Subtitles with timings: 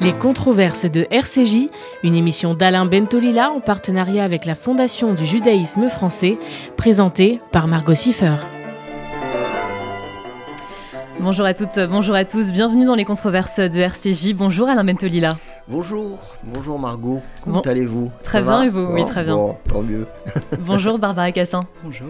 [0.00, 1.68] Les controverses de RCJ,
[2.02, 6.38] une émission d'Alain Bentolila en partenariat avec la Fondation du judaïsme français,
[6.76, 8.34] présentée par Margot Siffer.
[11.20, 14.34] Bonjour à toutes, bonjour à tous, bienvenue dans les controverses de RCJ.
[14.34, 15.36] Bonjour Alain Bentolila.
[15.68, 18.10] Bonjour, bonjour Margot, comment allez-vous?
[18.24, 18.88] Très bien et vous?
[18.90, 19.36] Oui, très bien.
[19.36, 20.08] Bon, tant mieux.
[20.58, 21.60] bonjour Barbara Cassin.
[21.84, 22.08] Bonjour.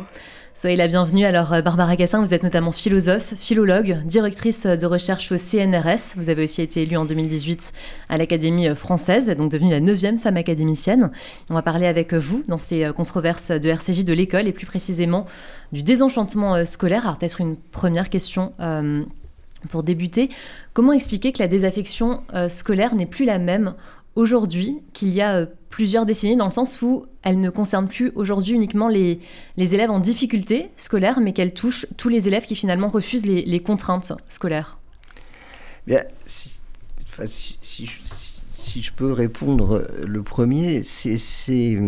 [0.54, 1.24] Soyez la bienvenue.
[1.24, 6.14] Alors, euh, Barbara Cassin, vous êtes notamment philosophe, philologue, directrice de recherche au CNRS.
[6.16, 7.72] Vous avez aussi été élue en 2018
[8.10, 11.10] à l'Académie française, donc devenue la neuvième femme académicienne.
[11.50, 14.66] On va parler avec vous dans ces euh, controverses de RCJ de l'école et plus
[14.66, 15.26] précisément
[15.72, 17.06] du désenchantement euh, scolaire.
[17.06, 18.52] Alors, peut-être une première question.
[19.70, 20.28] pour débuter,
[20.74, 23.74] comment expliquer que la désaffection scolaire n'est plus la même
[24.14, 28.54] aujourd'hui qu'il y a plusieurs décennies, dans le sens où elle ne concerne plus aujourd'hui
[28.54, 29.20] uniquement les,
[29.56, 33.60] les, élèves en difficulté scolaire, mais qu'elle touche tous les élèves qui finalement refusent les,
[33.60, 34.78] contraintes scolaires
[35.86, 36.50] Bien, si,
[38.80, 41.78] je, peux répondre, le premier, c'est...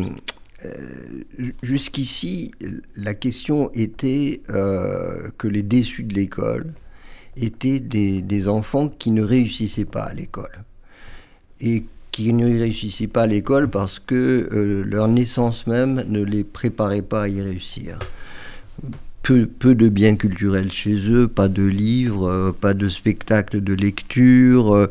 [0.65, 1.25] Euh,
[1.63, 2.53] jusqu'ici,
[2.97, 6.73] la question était euh, que les déçus de l'école
[7.37, 10.65] étaient des, des enfants qui ne réussissaient pas à l'école.
[11.61, 16.45] Et qui ne réussissaient pas à l'école parce que euh, leur naissance même ne les
[16.45, 17.99] préparait pas à y réussir.
[19.25, 24.87] Peu, de biens culturels chez eux, pas de livres, euh, pas de spectacles de lecture,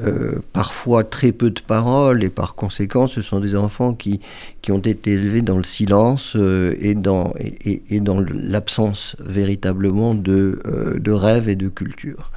[0.00, 4.20] euh, parfois très peu de paroles, et par conséquent, ce sont des enfants qui,
[4.62, 6.34] qui ont été élevés dans le silence
[6.80, 10.62] et dans, et dans l'absence véritablement de,
[10.96, 12.30] de rêve et de culture.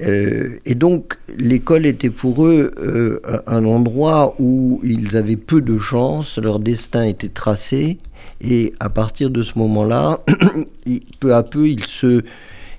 [0.00, 5.78] Euh, et donc l'école était pour eux euh, un endroit où ils avaient peu de
[5.78, 7.98] chance, leur destin était tracé,
[8.40, 10.20] et à partir de ce moment-là,
[11.20, 12.22] peu à peu, ils, se,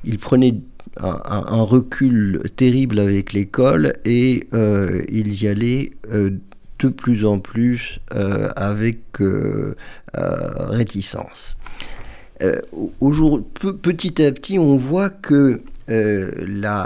[0.03, 0.55] ils prenaient
[0.99, 8.99] un, recul terrible avec l'école et euh, ils y allaient de plus en plus avec
[10.19, 11.55] réticence.
[13.81, 16.31] petit à petit, on voit que euh,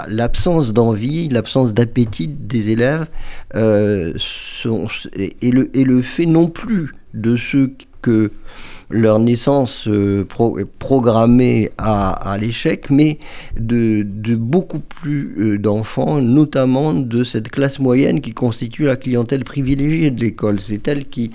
[0.08, 3.06] l'absence d'envie, l'absence d'appétit des élèves
[3.54, 8.32] euh, sont, et, le, et, le, fait non plus de ceux que
[8.90, 10.26] leur naissance euh,
[10.78, 13.18] programmée à, l'échec, mais
[13.56, 20.10] de, de, beaucoup plus d'enfants, notamment de cette classe moyenne qui constitue la clientèle privilégiée
[20.10, 20.58] de l'école.
[20.60, 21.30] C'est elle qui,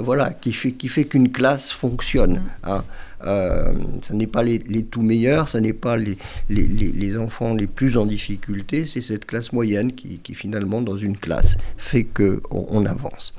[0.00, 2.34] voilà, qui fait, qui fait qu'une classe fonctionne.
[2.34, 2.68] Mmh.
[2.70, 2.84] Hein.
[3.24, 3.72] Euh,
[4.02, 8.86] ce n'est pas les, tout meilleurs, ce n'est pas les, enfants les plus en difficulté,
[8.86, 13.34] c'est cette classe moyenne qui, finalement, dans une classe, fait qu'on on avance.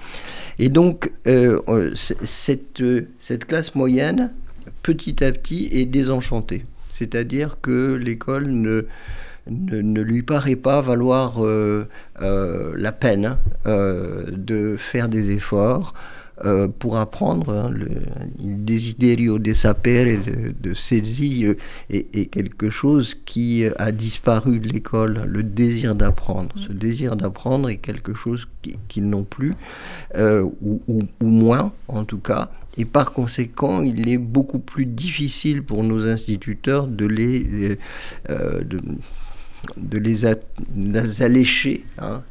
[0.59, 2.83] Et donc, euh, cette,
[3.19, 4.31] cette classe moyenne,
[4.83, 6.65] petit à petit, est désenchantée.
[6.91, 8.85] C'est-à-dire que l'école ne,
[9.47, 11.85] lui paraît pas valoir euh,
[12.19, 15.93] la peine de faire des efforts,
[16.43, 17.53] euh, pour apprendre.
[17.53, 18.01] Hein, le
[18.39, 21.55] desiderio de saper de, de saisie euh,
[21.91, 26.49] est, quelque chose qui a disparu de l'école, le désir d'apprendre.
[26.57, 28.47] Ce désir d'apprendre est quelque chose
[28.87, 29.53] qu'ils n'ont plus,
[30.15, 32.49] euh, ou, moins en tout cas.
[32.77, 37.77] Et par conséquent, il est beaucoup plus difficile pour nos instituteurs de les,
[39.77, 40.25] de les,
[41.21, 42.23] allécher hein,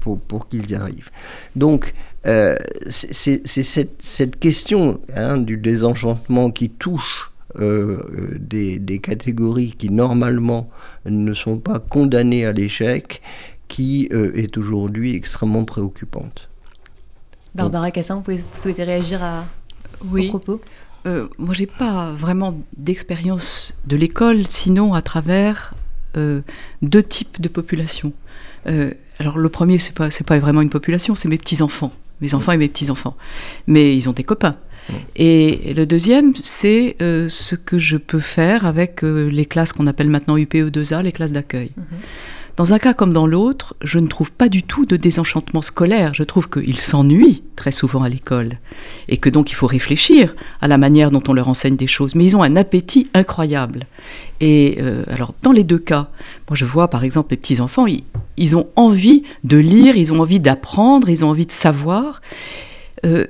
[0.00, 1.10] pour, pour qu'ils y arrivent.
[1.56, 1.94] Donc,
[2.26, 2.56] euh,
[2.88, 10.70] c'est cette, question hein, du désenchantement qui touche euh, des, catégories qui normalement
[11.04, 13.22] ne sont pas condamnées à l'échec
[13.66, 16.48] qui euh, est aujourd'hui extrêmement préoccupante.
[17.54, 19.44] Barbara Cassin, vous, souhaitez réagir à
[20.04, 20.28] oui.
[20.28, 20.60] propos?
[21.04, 25.74] Moi, j'ai pas vraiment d'expérience de l'école, sinon à travers
[26.14, 28.12] deux types de populations.
[29.18, 32.34] alors le premier, c'est pas c'est pas vraiment une population, c'est mes petits enfants mes
[32.34, 33.16] enfants et mes petits-enfants.
[33.66, 34.56] Mais ils ont des copains.
[35.14, 39.86] Et le deuxième, c'est euh, ce que je peux faire avec euh, les classes qu'on
[39.86, 41.70] appelle maintenant UPE2A, les classes d'accueil.
[41.76, 41.84] Mhm.
[42.56, 46.12] Dans un cas comme dans l'autre, je ne trouve pas du tout de désenchantement scolaire.
[46.12, 48.58] Je trouve qu'ils s'ennuient très souvent à l'école
[49.08, 52.14] et que donc il faut réfléchir à la manière dont on leur enseigne des choses.
[52.14, 53.86] Mais ils ont un appétit incroyable.
[54.40, 56.10] Et euh, alors, dans les deux cas,
[56.50, 57.86] moi je vois par exemple les petits-enfants,
[58.36, 62.20] ils ont envie de lire, ils ont envie d'apprendre, ils ont envie de savoir.
[63.04, 63.26] Euh,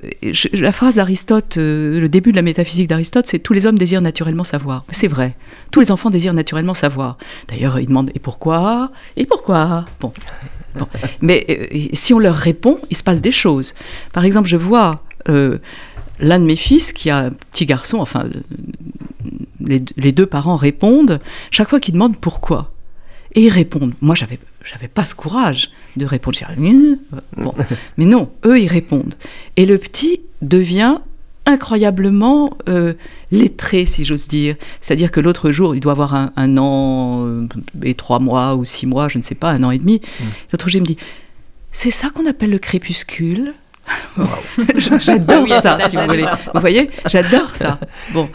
[0.52, 4.02] la phrase d'Aristote, euh, le début de la métaphysique d'Aristote, c'est tous les hommes désirent
[4.02, 4.84] naturellement savoir.
[4.90, 5.34] C'est vrai.
[5.70, 7.16] Tous les enfants désirent naturellement savoir.
[7.48, 8.92] D'ailleurs, ils demandent et pourquoi?
[9.16, 9.86] Et pourquoi?
[10.00, 10.12] Bon.
[11.20, 13.74] Mais euh, si on leur répond, il se passe des choses.
[14.12, 15.02] Par exemple, je vois
[16.18, 18.24] l'un de mes fils qui a un petit garçon, enfin,
[19.60, 21.20] les, deux parents répondent
[21.50, 22.71] chaque fois qu'il demande pourquoi?
[23.34, 23.94] Et ils répondent.
[24.00, 26.38] Moi, j'avais, j'avais pas ce courage de répondre.
[27.36, 27.54] Bon.
[27.96, 29.14] Mais non, eux, ils répondent.
[29.56, 30.98] Et le petit devient
[31.46, 32.94] incroyablement euh,
[33.30, 34.56] lettré, si j'ose dire.
[34.80, 37.48] C'est-à-dire que l'autre jour, il doit avoir un, an euh,
[37.82, 40.00] et trois mois ou six mois, je ne sais pas, un an et demi.
[40.20, 40.24] Mm.
[40.52, 40.98] L'autre jour, il me dit,
[41.72, 43.54] c'est ça qu'on appelle le crépuscule
[44.76, 46.26] J'adore ça, si vous voulez.
[46.54, 47.80] Vous voyez, j'adore ça.
[48.12, 48.28] Bon.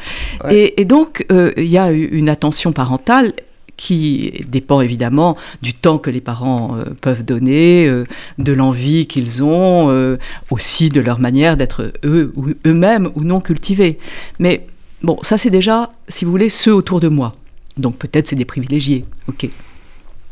[0.50, 3.34] Et, donc, euh, il y a une attention parentale
[3.78, 8.06] qui dépend évidemment du temps que les parents euh, peuvent donner, euh,
[8.40, 10.18] de l'envie qu'ils ont, euh,
[10.50, 14.00] aussi de leur manière d'être eux ou eux-mêmes ou non cultivés.
[14.40, 14.66] Mais
[15.04, 17.36] bon, ça c'est déjà, si vous voulez, ceux autour de moi.
[17.78, 19.48] Donc peut-être c'est des privilégiés, ok.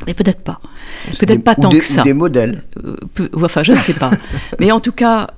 [0.06, 0.60] Mais peut-être pas.
[1.20, 2.02] Peut-être pas tant que ça.
[2.02, 2.64] Ou des modèles.
[3.42, 4.12] enfin, je ne sais pas.
[4.60, 5.30] Mais en tout cas,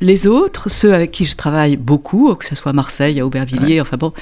[0.00, 3.80] les autres, ceux avec qui je travaille beaucoup, que ce soit à Marseille, à Aubervilliers,
[3.80, 4.12] enfin bon,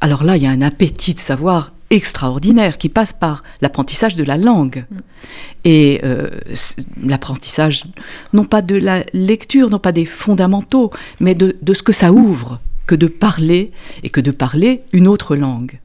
[0.00, 4.24] alors là, il y a un appétit de savoir extraordinaire qui passe par l'apprentissage de
[4.24, 4.84] la langue.
[4.90, 4.96] Mm.
[5.64, 6.28] Et euh,
[7.02, 7.84] l'apprentissage,
[8.32, 10.90] non pas de la lecture, non pas des fondamentaux,
[11.20, 13.72] mais de, ce que ça ouvre, que de parler,
[14.02, 15.80] et que de parler une autre langue.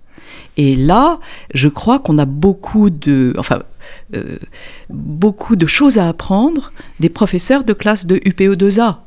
[0.57, 1.19] Et là,
[1.53, 3.63] je crois qu'on a beaucoup de, enfin,
[4.15, 4.37] euh,
[4.89, 8.97] beaucoup de choses à apprendre des professeurs de classe de UPE2A.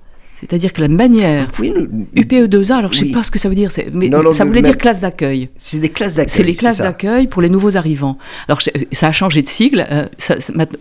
[0.49, 3.71] C'est-à-dire que la manière UPE2A, alors je ne sais pas ce que ça veut dire,
[3.93, 5.49] mais ça voulait dire classe d'accueil.
[5.57, 6.35] C'est des classes d'accueil.
[6.35, 8.19] C'est les classes d'accueil pour les nouveaux arrivants.
[8.49, 8.61] Alors
[8.93, 9.87] ça a changé de sigle.
[9.91, 10.07] Euh,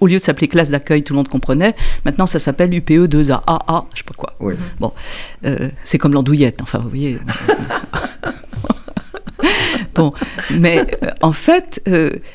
[0.01, 1.75] au lieu de s'appeler classe d'accueil, tout le monde comprenait.
[2.03, 3.41] Maintenant, ça s'appelle UPE2A.
[3.47, 4.35] AA, je sais pas quoi.
[4.79, 4.91] Bon,
[5.45, 6.61] euh, c'est comme l'andouillette.
[6.61, 7.17] Enfin, vous voyez.
[9.95, 10.13] bon,
[10.51, 11.81] mais euh, en fait,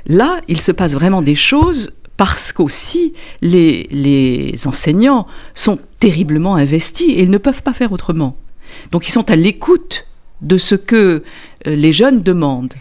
[0.06, 7.08] là, il se passe vraiment des choses parce qu'aussi les, les enseignants sont terriblement investis
[7.08, 8.36] et ils ne peuvent pas faire autrement.
[8.92, 10.06] Donc ils sont à l'écoute
[10.40, 11.22] de ce que euh,
[11.74, 12.74] les jeunes demandent.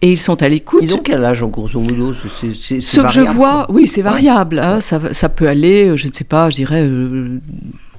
[0.00, 0.80] Et ils sont à l'écoute.
[0.84, 4.60] Ils ont quel âge en grosso modo Ce que je vois, oui, c'est variable.
[4.60, 7.40] Hein, ça, ça, peut aller, euh, je ne sais pas, je dirais euh,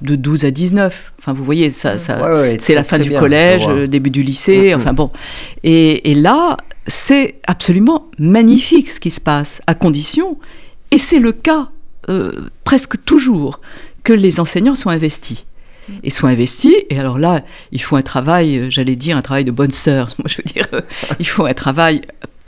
[0.00, 1.12] de 12 à 19.
[1.18, 2.18] Enfin, vous voyez, ça, ça
[2.58, 4.74] c'est la fin du collège, début du lycée.
[4.74, 5.10] Enfin bon.
[5.62, 6.56] Et, et là,
[6.86, 10.38] c'est absolument magnifique ce qui se passe, à condition
[10.90, 11.70] et c'est le cas
[12.08, 13.60] euh, presque toujours
[14.04, 15.44] que les enseignants sont investis.
[16.04, 17.40] Et sont investis, et alors là,
[17.72, 20.08] il faut un travail, euh, j'allais dire, un travail de bonne sœur.
[20.18, 20.82] Moi, je veux dire, euh,
[21.18, 22.02] il faut un travail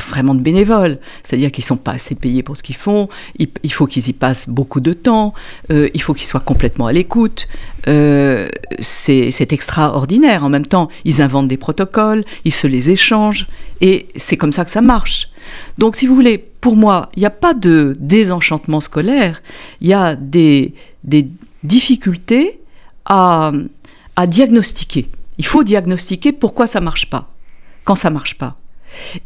[0.09, 3.09] vraiment de bénévole, c'est-à-dire qu'ils ne sont pas assez payés pour ce qu'ils font,
[3.39, 5.33] il, faut qu'ils y passent beaucoup de temps,
[5.71, 7.47] il faut qu'ils soient complètement à l'écoute.
[7.87, 10.43] c'est extraordinaire.
[10.43, 13.47] En même temps, ils inventent des protocoles, ils se les échangent,
[13.81, 15.29] et c'est comme ça que ça marche.
[15.79, 19.43] Donc, si vous voulez, pour moi, il n'y a pas de désenchantement scolaire,
[19.81, 22.61] il y a des, difficultés
[23.05, 23.53] à,
[24.27, 25.09] diagnostiquer.
[25.39, 27.31] Il faut diagnostiquer pourquoi ça marche pas,
[27.85, 28.57] quand ça marche pas.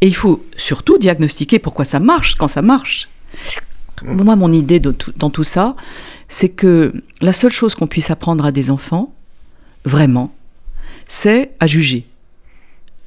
[0.01, 3.09] Et il faut surtout diagnostiquer pourquoi ça marche quand ça marche.
[4.03, 5.75] Moi, mon idée dans tout ça,
[6.29, 9.13] c'est que la seule chose qu'on puisse apprendre à des enfants,
[9.85, 10.35] vraiment,
[11.09, 12.07] c'est à juger.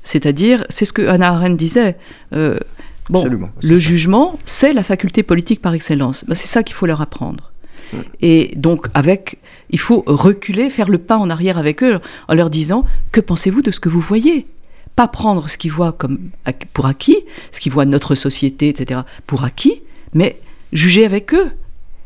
[0.04, 1.98] C'est-à-dire, c'est ce que Hannah Arendt disait.
[2.34, 2.58] Euh,
[3.10, 3.26] bon,
[3.62, 6.26] le jugement, c'est la faculté politique par excellence.
[6.26, 7.52] Ben, c'est ça qu'il faut leur apprendre.
[8.22, 9.40] Et donc, avec,
[9.70, 13.62] il faut reculer, faire le pas en arrière avec eux, en leur disant que pensez-vous
[13.62, 14.48] de ce que vous voyez?
[14.96, 16.32] Pas prendre ce qu'ils voient comme
[16.74, 17.18] pour acquis,
[17.52, 19.82] ce qu'ils voient de notre société, etc., pour acquis,
[20.14, 20.40] mais
[20.74, 21.52] juger avec eux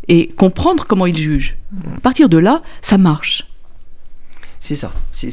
[0.07, 1.55] et comprendre comment ils jugent.
[1.72, 1.77] Mm.
[1.98, 3.48] À partir de là, ça marche.
[4.60, 4.93] C'est ça.
[5.12, 5.27] C'est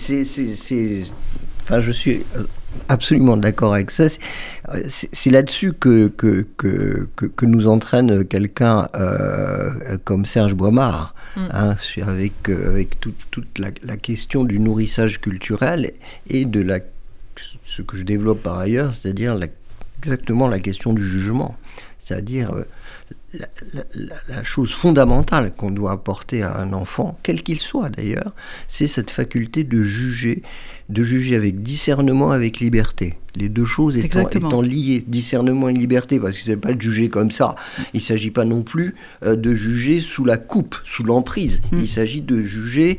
[1.71, 2.25] Enfin, je suis
[2.89, 4.07] absolument d'accord avec ça.
[4.89, 11.47] C'est là-dessus que que, que, que, nous entraîne quelqu'un euh, comme Serge Boimard, mm.
[11.53, 15.93] hein, avec, euh, avec toute la, la, question du nourrissage culturel
[16.29, 16.81] et de la,
[17.67, 19.39] ce que je développe par ailleurs, c'est-à-dire
[20.03, 21.57] exactement la question du jugement.
[22.01, 22.65] C'est-à-dire euh,
[24.29, 28.33] la, chose fondamentale qu'on doit apporter à un enfant, quel qu'il soit d'ailleurs,
[28.69, 30.43] c'est cette faculté de juger,
[30.91, 33.17] de juger avec discernement, avec liberté.
[33.37, 37.09] Les deux choses étant, étant liées, discernement et liberté, parce que c'est pas de juger
[37.09, 37.55] comme ça.
[37.95, 38.95] Il ne s'agit pas non plus
[39.25, 41.63] euh, de juger sous la coupe, sous l'emprise.
[41.71, 41.79] Mm.
[41.79, 42.99] Il s'agit de juger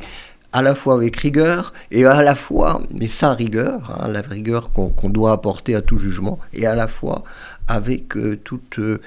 [0.52, 4.70] à la fois avec rigueur et à la fois, mais sans rigueur, hein, la rigueur
[4.72, 7.24] qu'on doit apporter à tout jugement, et à la fois
[7.68, 8.98] avec euh, toute euh,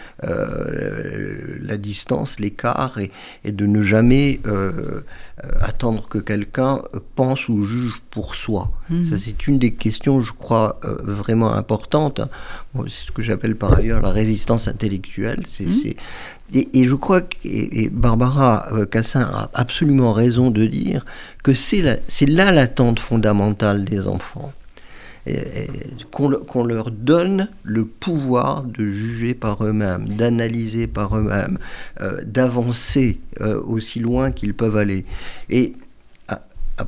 [1.61, 5.01] la distance, l'écart, et, de ne jamais euh,
[5.59, 6.81] attendre que quelqu'un
[7.15, 8.71] pense ou juge pour soi.
[8.89, 9.03] Mmh.
[9.03, 12.21] Ça, c'est une des questions, je crois, vraiment importantes.
[12.87, 15.43] c'est ce que j'appelle par ailleurs la résistance intellectuelle.
[15.47, 16.57] C'est, mmh.
[16.73, 21.05] et, je crois que et Barbara Cassin a absolument raison de dire
[21.43, 24.53] que c'est, c'est là l'attente fondamentale des enfants.
[26.11, 31.57] Qu'on leur donne le pouvoir de juger par eux-mêmes, d'analyser par eux-mêmes,
[32.01, 35.05] euh, d'avancer euh, aussi loin qu'ils peuvent aller.
[35.49, 35.73] Et
[36.27, 36.41] ah,
[36.77, 36.87] ah,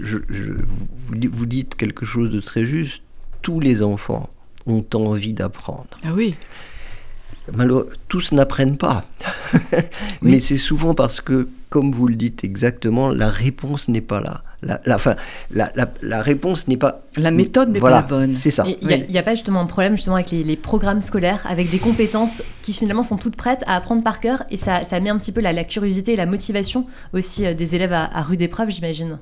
[0.00, 3.02] vous dites quelque chose de très juste,
[3.42, 4.30] tous les enfants
[4.66, 5.98] ont envie d'apprendre.
[6.04, 6.36] Ah oui.
[7.54, 9.04] Malheureusement, tous n'apprennent pas.
[10.22, 14.42] Mais c'est souvent parce que, comme vous le dites exactement, la réponse n'est pas là.
[14.62, 15.70] La, la,
[16.02, 17.02] la, réponse n'est pas.
[17.16, 18.36] La méthode n'est pas la bonne.
[18.36, 18.66] C'est ça.
[18.66, 22.42] Il n'y a, pas justement un problème justement avec les, programmes scolaires, avec des compétences
[22.60, 25.32] qui finalement sont toutes prêtes à apprendre par cœur, et ça, ça met un petit
[25.32, 29.18] peu la, curiosité et la motivation aussi euh, des élèves à, rude épreuve, j'imagine.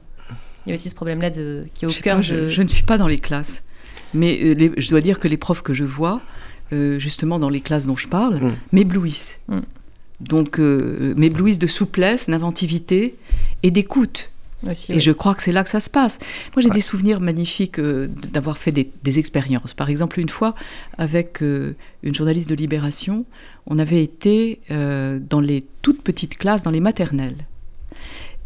[0.66, 2.20] Il y a aussi ce problème-là qui est au cœur.
[2.20, 3.62] je, je, ne suis pas dans les classes,
[4.14, 6.20] mais euh, je dois dire que les profs que je vois,
[6.72, 8.56] euh, justement dans les classes dont je parle, mm.
[8.72, 9.38] m'éblouissent.
[9.48, 9.58] Mm.
[10.20, 13.14] Donc, euh, m'éblouissent de souplesse, d'inventivité
[13.62, 14.30] et d'écoute.
[14.88, 16.18] et je crois que c'est là que ça se passe.
[16.56, 19.74] Moi, j'ai des souvenirs magnifiques euh, d'avoir fait des, expériences.
[19.74, 20.54] Par exemple, une fois,
[20.98, 23.24] avec une journaliste de Libération,
[23.66, 27.46] on avait été dans les toutes petites classes, dans les maternelles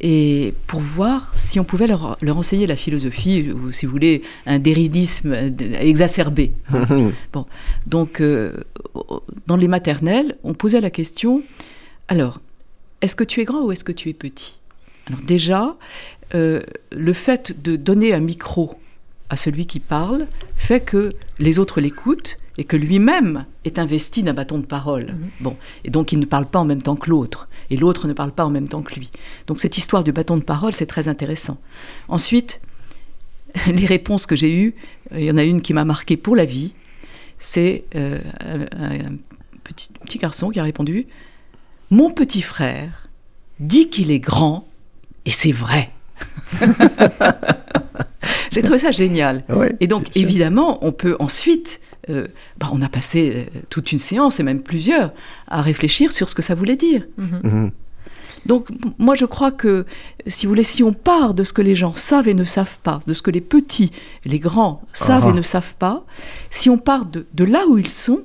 [0.02, 4.58] et pour voir si on pouvait leur, enseigner la philosophie, ou si vous voulez, un
[4.58, 5.32] déridisme
[5.80, 6.52] exacerbé.
[7.32, 7.46] bon,
[7.86, 8.52] donc, euh,
[9.46, 11.42] dans les maternelles, on posait la question,
[12.08, 12.40] alors,
[13.00, 14.58] est-ce que tu es grand ou est-ce que tu es petit?
[15.06, 15.76] Alors déjà,
[16.34, 18.74] euh, le fait de donner un micro
[19.30, 24.34] à celui qui parle fait que les autres l'écoutent et que lui-même est investi d'un
[24.34, 25.06] bâton de parole.
[25.06, 25.30] Mhm.
[25.40, 28.12] Bon, et donc il ne parle pas en même temps que l'autre, et l'autre ne
[28.12, 29.10] parle pas en même temps que lui.
[29.46, 31.58] Donc cette histoire du bâton de parole, c'est très intéressant.
[32.08, 32.60] Ensuite,
[33.66, 34.74] les réponses que j'ai eues,
[35.14, 36.74] il y en a une qui m'a marqué pour la vie,
[37.38, 39.16] c'est euh, un,
[39.64, 41.06] petit, petit garçon qui a répondu
[41.90, 43.08] Mon petit frère
[43.58, 44.66] dit qu'il est grand,
[45.24, 45.90] et c'est vrai.
[48.52, 49.44] J'ai trouvé ça génial.
[49.80, 51.80] et donc, évidemment, on peut ensuite
[52.10, 52.26] euh,
[52.58, 55.12] bah, on a passé euh, toute une séance, et même plusieurs,
[55.48, 57.04] à réfléchir sur ce que ça voulait dire.
[57.16, 57.40] Mhm.
[57.42, 57.70] Mhm.
[58.44, 58.68] Donc
[58.98, 59.86] moi je crois que,
[60.26, 62.78] si vous voulez, si on part de ce que les gens savent et ne savent
[62.82, 63.92] pas, de ce que les petits,
[64.24, 65.34] les grands savent et ah.
[65.34, 66.04] ne savent pas,
[66.50, 68.22] si on part de, de là où ils sont,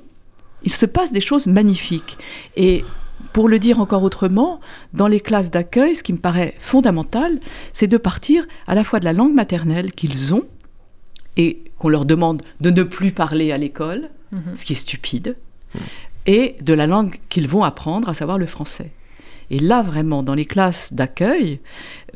[0.64, 2.18] il se passe des choses magnifiques.
[2.56, 2.84] Et
[3.32, 4.60] pour le dire encore autrement,
[4.92, 7.38] dans les classes d'accueil, ce qui me paraît fondamental,
[7.72, 10.44] c'est de partir à la fois de la langue maternelle qu'ils ont,
[11.38, 14.54] et qu'on leur demande de ne plus parler à l'école, mhm.
[14.54, 15.36] ce qui est stupide,
[16.26, 18.90] et de la langue qu'ils vont apprendre, à savoir le français.
[19.50, 21.60] Et là, vraiment, dans les classes d'accueil,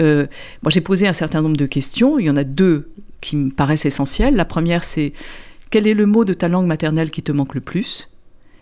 [0.00, 0.26] euh,
[0.62, 2.18] moi j'ai posé un certain nombre de questions.
[2.18, 2.90] Il y en a deux
[3.22, 4.34] qui me paraissent essentielles.
[4.34, 5.14] La première, c'est
[5.70, 8.10] quel est le mot de ta langue maternelle qui te manque le plus?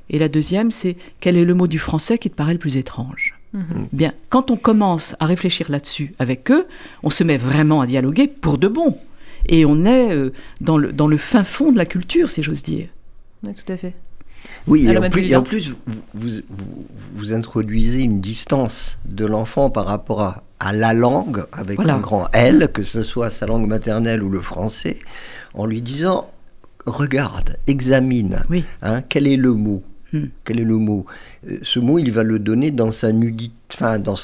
[0.09, 2.76] Et la deuxième, c'est quel est le mot du français qui te paraît le plus
[2.76, 3.35] étrange?
[3.52, 3.88] Mhm.
[3.93, 6.69] Bien, quand on commence à réfléchir là-dessus avec eux,
[7.02, 8.97] on se met vraiment à dialoguer pour de bon
[9.47, 12.62] et on est euh, dans, le, dans le fin fond de la culture, si j'ose
[12.62, 12.88] dire.
[13.42, 13.94] Oui, tout à fait.
[14.66, 14.97] Oui, et
[15.37, 15.76] en, plus,
[16.14, 16.30] vous,
[17.12, 22.28] vous, introduisez une distance de l'enfant par rapport à, à, la langue, avec un grand
[22.32, 24.99] L, que ce soit sa langue maternelle ou le français,
[25.52, 26.30] en lui disant
[26.87, 28.64] regarde, examine, oui.
[28.82, 29.82] hein, quel est le mot?
[30.12, 30.26] Hmm.
[30.44, 31.06] Quel est le mot?
[31.49, 34.16] Euh, Ce mot, il va le donner dans sa nudité, enfin, dans,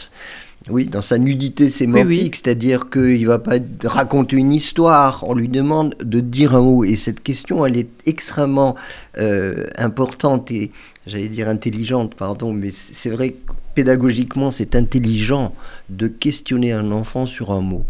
[0.68, 5.48] oui, dans sa nudité sémantique, c'est-à-dire qu'il ne va pas raconter une histoire, on lui
[5.48, 6.84] demande de dire un mot.
[6.84, 8.74] Et cette question, elle est extrêmement
[9.18, 10.72] euh, importante et,
[11.06, 15.54] j'allais dire intelligente, pardon, mais c'est vrai que pédagogiquement, c'est intelligent
[15.88, 17.84] de questionner un enfant sur un mot.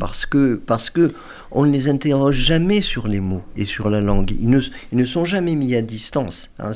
[0.00, 1.14] Parce que, parce que
[1.52, 4.34] on ne les interroge jamais sur les mots et sur la langue.
[4.38, 4.60] Ils ne,
[4.92, 6.50] ils ne sont jamais mis à distance.
[6.58, 6.72] Hein,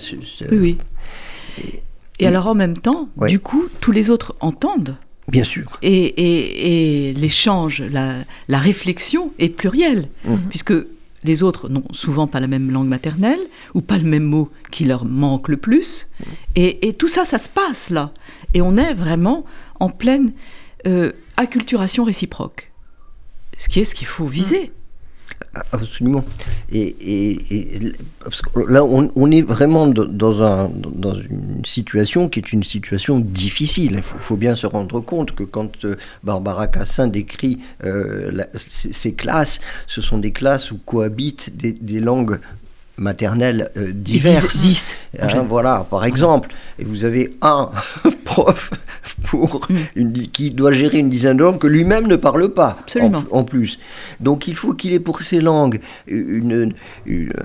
[0.53, 0.79] oui,
[2.19, 4.97] Et, alors en même temps, du coup, tous les autres entendent.
[5.33, 5.79] Bien sûr.
[5.83, 10.37] Et, l'échange, la, réflexion est plurielle, mmh.
[10.51, 10.75] puisque
[11.25, 13.41] les autres n'ont souvent pas la même langue maternelle
[13.75, 16.07] ou pas le même mot qui leur manque le plus.
[16.21, 16.25] Mmh.
[16.57, 18.13] Et, tout ça, ça se passe là.
[18.53, 19.47] Et on est vraiment
[19.81, 20.33] en pleine
[20.87, 22.71] euh, acculturation réciproque.
[23.57, 24.71] Ce qui est ce qu'il faut viser.
[25.73, 26.25] Absolument.
[26.71, 26.95] Et,
[28.69, 33.97] là, on, est vraiment dans, un, dans une situation qui est une situation difficile.
[33.97, 39.61] Il faut, bien se rendre compte que quand euh, Barbara Cassin décrit euh, ces classes,
[39.87, 42.39] ce sont des classes où cohabitent des, des langues
[43.03, 44.57] maternelles euh, diverses.
[44.57, 44.99] 10.
[45.21, 46.51] Hein, voilà, par exemple.
[46.79, 47.71] Et vous avez un
[48.25, 48.71] prof
[49.25, 49.77] pour mm.
[49.97, 52.79] une, qui doit gérer une dizaine de langues que lui-même ne parle pas.
[52.81, 53.25] Absolument.
[53.31, 53.79] En, plus.
[54.21, 56.75] Donc il faut qu'il ait pour ces langues une,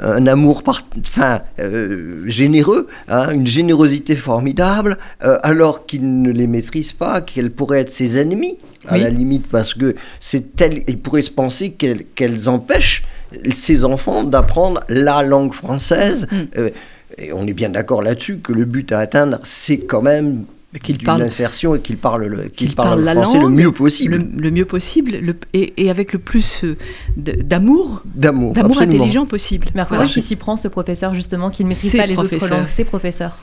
[0.02, 6.94] un amour enfin, euh, généreux, hein, une générosité formidable, euh, alors qu'il ne les maîtrise
[6.94, 11.22] pas, qu'elles pourraient être ses ennemis, à la limite, parce que c'est tel, il pourrait
[11.22, 13.04] se penser qu'elles empêchent
[13.52, 16.28] ses enfants d'apprendre la langue française.
[16.32, 16.36] Mm.
[16.58, 16.70] Euh,
[17.18, 20.46] et on est bien d'accord là-dessus que le but à atteindre, c'est quand même
[20.84, 23.50] Qu'il parle- insertion et qu'il parle le, qu'il qu'il parle parle le la français langue,
[23.50, 24.18] le mieux possible.
[24.18, 26.76] le, le mieux possible le- et, et avec le plus euh,
[27.16, 29.70] d'amour, D'amour, d'amour intelligent possible.
[29.74, 30.12] Mais à quoi Voilà.
[30.12, 33.38] qui s'y prend ce professeur justement qui ne maîtrise pas les autres langues, ces professeurs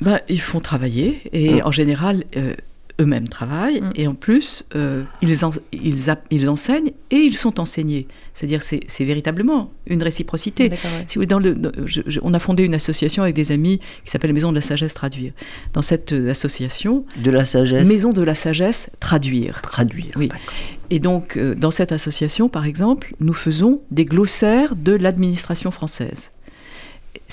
[0.00, 1.66] Ben, ils font travailler et Mm.
[1.66, 2.54] en général, euh,
[3.00, 3.92] eux-mêmes travaillent Mm.
[3.96, 8.06] et en plus, euh, ils, en- ils, app- ils enseignent et ils sont enseignés.
[8.34, 10.70] C'est-à-dire c'est c'est véritablement une réciprocité.
[10.70, 10.78] Ouais.
[11.06, 13.50] Si vous voulez, dans le, dans- je- je- on a fondé une association avec des
[13.52, 15.32] amis qui s'appelle Maison de la Sagesse Traduire.
[15.72, 19.60] Dans cette euh, association, De la sagesse, Maison de la Sagesse Traduire.
[19.62, 20.12] traduire.
[20.16, 20.28] Oui.
[20.28, 20.44] d'accord.
[20.90, 26.30] Et donc, euh, dans cette association, par exemple, nous faisons des glossaires de l'administration française.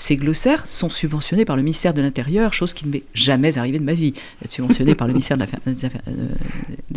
[0.04, 3.78] Ces glossaires sont subventionnés par le ministère de l'Intérieur, chose qui ne m'est jamais arrivée
[3.78, 5.44] de ma vie, d'être subventionné par le ministère de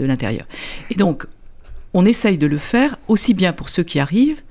[0.02, 0.48] euh, l'Intérieur.
[0.90, 1.28] Et donc,
[1.94, 4.42] on essaye de le faire aussi bien pour ceux qui arrivent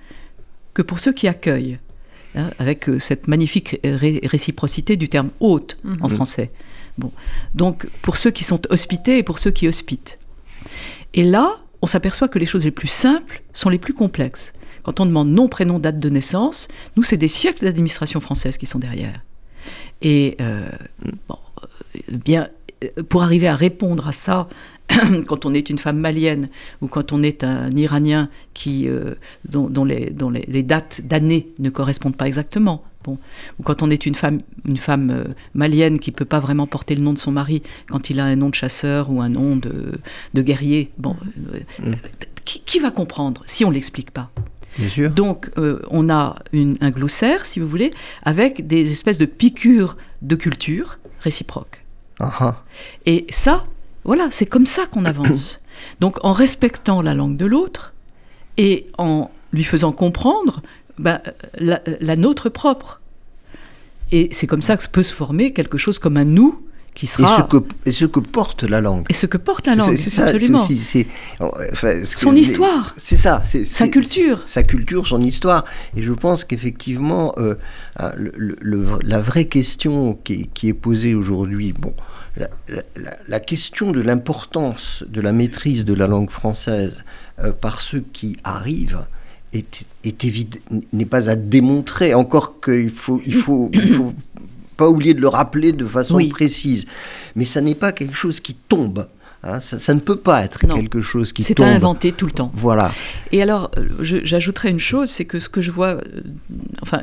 [0.73, 1.79] que pour ceux qui accueillent,
[2.37, 6.15] hein, avec euh, cette magnifique ré- réciprocité du terme hôte en Mhm.
[6.15, 6.53] français.
[6.97, 7.11] Bon.
[7.57, 10.17] Donc, pour ceux qui sont hospités et pour ceux qui hospitent.
[11.13, 14.53] Et là, on s'aperçoit que les choses les plus simples sont les plus complexes.
[14.85, 18.67] Quand on demande nom, prénom, date de naissance, nous, c'est des siècles d'administration française qui
[18.67, 19.21] sont derrière.
[20.03, 20.69] Et euh,
[21.29, 22.49] bon, euh, bien,
[22.85, 24.49] euh, pour arriver à répondre à ça,
[25.27, 26.51] quand on est une femme malienne
[26.83, 29.15] ou quand on est un Iranien qui, euh,
[29.49, 33.17] dont, dont les, dont les- les dates d'année ne correspondent pas exactement, bon,
[33.59, 35.25] ou quand on est une femme, une femme euh,
[35.55, 38.37] malienne qui peut pas vraiment porter le nom de son mari quand il a un
[38.37, 39.99] nom de chasseur ou un nom de,
[40.35, 41.17] de guerrier, bon,
[41.55, 41.93] euh, Mm.
[42.45, 44.31] qui, qui va comprendre si on l'explique pas?
[45.09, 49.97] Donc, euh, on a une- un glossaire, si vous voulez, avec des espèces de piqûres
[50.23, 51.85] de culture réciproques.
[52.21, 52.63] Ah.
[53.07, 53.67] Et ça,
[54.05, 55.61] voilà, c'est comme ça qu'on avance.
[56.01, 57.93] Donc, en respectant la langue de l'autre
[58.57, 60.63] et en lui faisant comprendre
[60.99, 61.21] ben,
[61.59, 63.01] la, la nôtre propre.
[64.13, 66.61] Et c'est comme ça que peut se former quelque chose comme un nous
[66.95, 69.05] qui Et, ce que, et ce que porte la langue.
[69.11, 70.61] et ce que porte la langue, c'est absolument.
[71.41, 72.95] enfin, ce Son que- histoire.
[72.97, 73.43] C'est ça.
[73.45, 74.43] Sa culture.
[74.47, 75.65] Sa culture, son histoire.
[75.97, 77.55] Et je pense qu'effectivement, euh,
[78.17, 81.95] le- le- le- la vraie question qui est, qui est posée aujourd'hui, bon,
[82.37, 87.05] la, la- la- la question de l'importance de la maîtrise de la langue française
[87.41, 89.05] euh, par ceux qui arrivent
[89.53, 90.61] est, est évide-
[90.93, 94.13] n'est pas à démontrer, encore qu'il faut, il faut, il faut
[94.77, 96.29] pas oublier de le rappeler de façon Oui.
[96.29, 96.87] précise.
[97.37, 99.07] Mais ça n'est pas quelque chose qui tombe.
[99.47, 100.75] hein, ça, ça ne peut pas être Non.
[100.75, 101.67] quelque chose qui C'est tombe.
[101.67, 102.51] à inventer tout le temps.
[102.55, 102.91] Voilà.
[103.31, 106.03] Et alors, euh, j'ajouterais une chose, c'est que ce que je vois, euh,
[106.81, 107.03] enfin,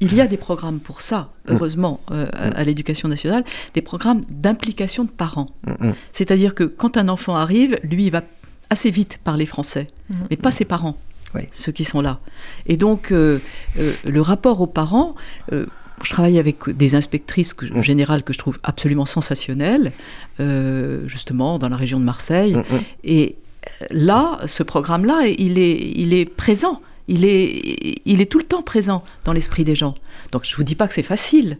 [0.00, 4.20] il y a des programmes pour ça, heureusement, euh, à, à l'éducation nationale, des programmes
[4.30, 5.46] d'implication de parents.
[5.66, 5.94] Mm, mm.
[6.12, 8.22] C'est-à-dire que quand un enfant arrive, lui, il va
[8.70, 9.88] assez vite parler français,
[10.30, 10.96] mais pas ses parents,
[11.34, 11.42] Oui.
[11.52, 12.20] ceux qui sont là.
[12.66, 13.40] Et donc, euh,
[13.78, 15.16] euh, le rapport aux parents,
[15.52, 15.66] euh,
[16.02, 17.82] je travaille avec des inspectrices que- Mm.
[17.82, 19.92] générales que je trouve absolument sensationnelles,
[20.40, 22.54] euh, justement, dans la région de Marseille.
[22.54, 22.80] Mm, mm.
[23.04, 23.36] Et
[23.82, 26.80] euh, là, ce programme-là, il est, il est présent.
[27.06, 29.94] Il est, il est tout le temps présent dans l'esprit des gens.
[30.32, 31.58] Donc je ne vous dis pas que c'est facile.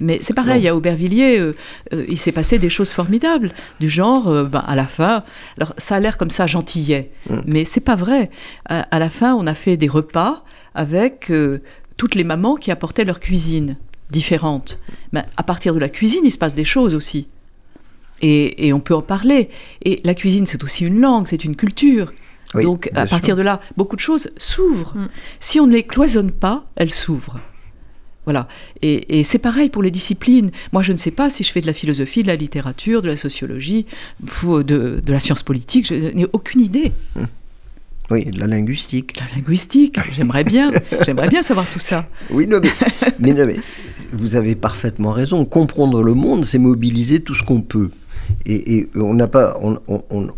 [0.00, 0.70] Mais c'est pareil, Non.
[0.70, 1.54] à Aubervilliers, euh,
[1.92, 5.22] euh, il s'est passé des choses formidables, du genre, euh, ben, à la fin,
[5.56, 7.36] alors ça a l'air comme ça gentillet, Mm.
[7.46, 8.30] mais c'est pas vrai.
[8.68, 10.42] À, à la fin, on a fait des repas
[10.74, 11.30] avec
[11.96, 13.76] toutes les mamans qui apportaient leur cuisine
[14.10, 14.78] différente.
[15.12, 17.26] Ben, à partir de la cuisine, il se passe des choses aussi.
[18.22, 19.50] Et, et on peut en parler.
[19.84, 22.12] Et la cuisine, c'est aussi une langue, c'est une culture.
[22.54, 23.36] Oui, Donc, à partir sûr.
[23.36, 24.96] de là, beaucoup de choses s'ouvrent.
[24.96, 25.08] Mm.
[25.40, 27.40] Si on ne les cloisonne pas, elles s'ouvrent.
[28.24, 28.48] Voilà.
[28.80, 30.50] Et, et c'est pareil pour les disciplines.
[30.72, 33.08] Moi, je ne sais pas si je fais de la philosophie, de la littérature, de
[33.08, 33.84] la sociologie,
[34.20, 35.86] de, de la science politique.
[35.88, 36.92] Je n'ai aucune idée.
[38.10, 39.18] Oui, la linguistique.
[39.18, 40.70] La linguistique, j'aimerais bien,
[41.06, 42.06] j'aimerais bien savoir tout ça.
[42.30, 42.70] Oui, non, mais,
[43.18, 43.56] mais, non, mais
[44.12, 45.44] vous avez parfaitement raison.
[45.44, 47.90] Comprendre le monde, c'est mobiliser tout ce qu'on peut.
[48.46, 50.28] Et, et on n'a pas, on, on- on-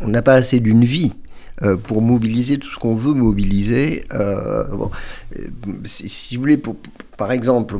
[0.00, 1.14] on n'a pas assez d'une vie
[1.62, 4.04] euh, pour mobiliser tout ce qu'on veut mobiliser.
[4.12, 4.90] Euh, bon,
[5.38, 5.42] euh,
[5.84, 7.76] si, si vous voulez, pour- pour- par exemple,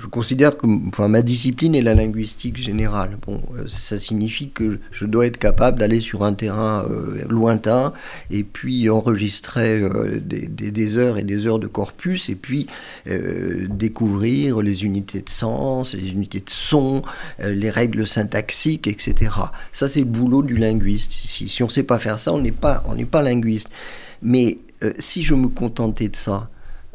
[0.00, 3.18] je considère que enfin, ma discipline est la linguistique générale.
[3.26, 7.92] Bon, euh, ça signifie que je dois être capable d'aller sur un terrain euh, lointain
[8.30, 12.66] et puis enregistrer euh, des, des- heures et des heures de corpus et puis
[13.68, 17.02] découvrir les unités de sens, les unités de son,
[17.38, 19.30] les règles syntaxiques, etc.
[19.72, 21.12] Ça, c'est le boulot du linguiste.
[21.12, 23.70] Si, on ne sait pas faire ça, on n'est pas, pas linguiste.
[24.22, 24.58] Mais
[24.98, 26.48] si je me contentais de ça,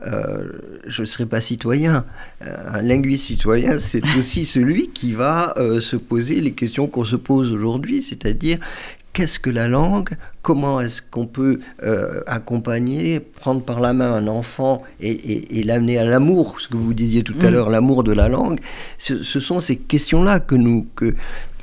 [0.05, 0.47] euh,
[0.87, 2.05] je ne serais pas citoyen.
[2.43, 7.05] Euh, un linguiste citoyen, c'est aussi celui qui va euh, se poser les questions qu'on
[7.05, 8.59] se pose aujourd'hui, c'est-à-dire
[9.15, 10.09] qu'est-ce que la langue
[10.41, 16.05] Comment est-ce qu'on peut euh, accompagner, prendre par la main un enfant et, l'amener à
[16.05, 17.53] l'amour, ce que vous disiez tout à mm.
[17.53, 18.59] l'heure, l'amour de la langue
[18.99, 21.15] ce, sont ces questions-là que nous, que,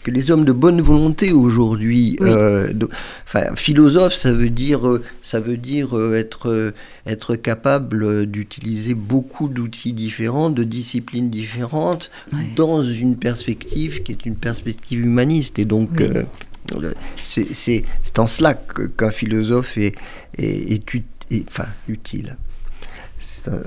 [0.02, 2.72] que les hommes de bonne volonté aujourd'hui, euh,
[3.24, 6.74] enfin, philosophe, ça veut dire, euh, ça veut dire euh, être,
[7.06, 12.10] être capable d'utiliser beaucoup d'outils différents, de disciplines différentes,
[12.56, 15.58] dans une perspective qui est une perspective humaniste.
[15.58, 16.02] Et donc,
[17.22, 17.84] c'est
[18.18, 19.94] en cela qu'un philosophe est,
[20.38, 20.82] est,
[21.48, 22.36] enfin, utile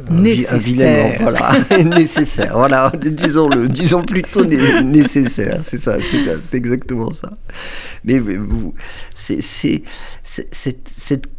[0.09, 1.21] nécessaire.
[1.21, 1.51] voilà,
[1.83, 2.53] nécessaire.
[2.53, 5.59] Voilà, disons-le, disons plutôt nécessaire.
[5.63, 7.37] C'est ça, c'est exactement ça.
[8.03, 8.73] Mais vous,
[9.13, 10.89] c'est cette,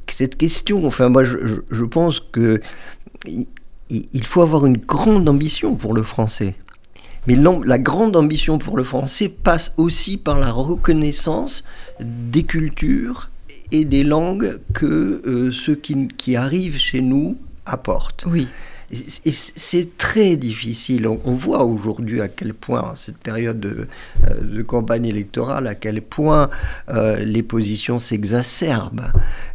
[0.09, 0.87] cette, question.
[0.87, 1.37] Enfin, moi, je,
[1.71, 2.61] je pense que
[3.89, 6.55] il faut avoir une grande ambition pour le français.
[7.27, 11.65] Mais la grande ambition pour le français passe aussi par la reconnaissance
[12.01, 13.31] des cultures
[13.73, 18.25] et des langues que euh, ceux qui, qui, arrivent chez nous apporte.
[18.27, 18.49] Oui.
[18.93, 21.09] Et c'est très difficile.
[21.09, 23.89] On, voit aujourd'hui à quel point, cette période de,
[24.31, 26.51] euh, campagne électorale, à quel point
[26.89, 29.11] euh, les positions s'exacerbent,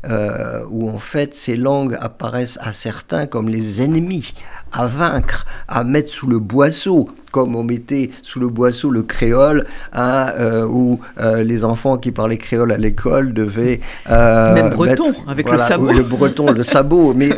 [0.05, 4.33] euh, où en fait ces langues apparaissent à certains comme les ennemis
[4.73, 9.65] à vaincre, à mettre sous le boisseau comme on mettait sous le boisseau le créole,
[9.93, 13.79] hein, euh, où euh, les enfants qui parlaient créole à l'école devaient...
[14.09, 15.91] Euh, Même breton, avec le sabot.
[15.91, 17.13] Le breton, le sabot.
[17.15, 17.29] Mais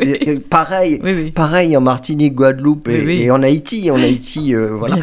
[0.50, 1.00] pareil,
[1.34, 3.90] pareil en Martinique, Guadeloupe et, en Haïti.
[3.90, 4.96] En Haïti, voilà.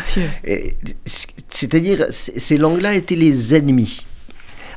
[1.05, 4.05] C'est-à-dire, ces langues-là étaient les ennemis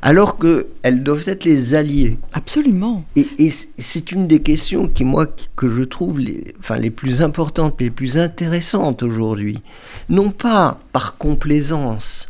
[0.05, 2.19] alors qu'elles doivent être les alliés.
[2.35, 3.05] Absolument.
[3.17, 7.81] Et, c'est une des questions qui, moi, que je trouve les, enfin, les plus importantes,
[7.81, 9.61] les plus intéressantes aujourd'hui.
[10.11, 12.29] Non pas par complaisance,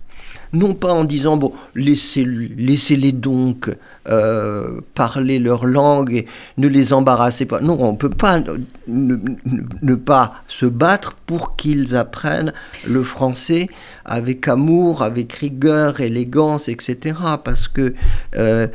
[0.54, 3.70] non pas en disant, bon, laissez-les donc
[4.08, 7.60] euh, parler leur langue et ne les embarrassez pas.
[7.60, 8.42] Non, on ne peut pas
[8.86, 12.52] ne, pas se battre pour qu'ils apprennent
[12.86, 13.68] le français
[14.04, 17.18] avec amour, avec rigueur, élégance, etc.
[17.42, 17.94] Parce que
[18.36, 18.68] euh,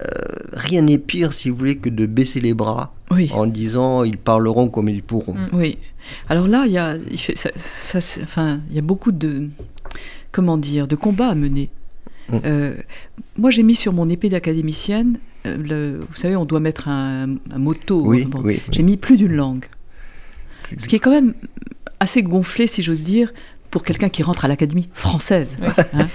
[0.00, 0.06] euh,
[0.52, 2.92] rien n'est pire, si vous voulez, que de baisser les bras
[3.32, 5.34] en disant ils parleront comme ils pourront.
[5.34, 5.48] Mm.
[5.52, 5.78] Oui.
[6.28, 9.48] Alors là, il y a, il fait, ça, enfin, il y a beaucoup de
[10.36, 11.70] comment dire, de combats à mener.
[12.28, 12.36] Mm.
[12.44, 12.76] Euh,
[13.38, 17.58] moi, j'ai mis sur mon épée d'académicienne, euh, vous savez, on doit mettre un, un
[17.58, 18.02] motto.
[18.04, 18.28] Oui,
[18.70, 19.64] j'ai mis plus d'une langue.
[20.76, 21.32] Ce qui est quand même
[22.00, 23.32] assez gonflé, si j'ose dire,
[23.70, 25.56] pour quelqu'un qui rentre à l'Académie française.
[25.62, 26.08] Hein.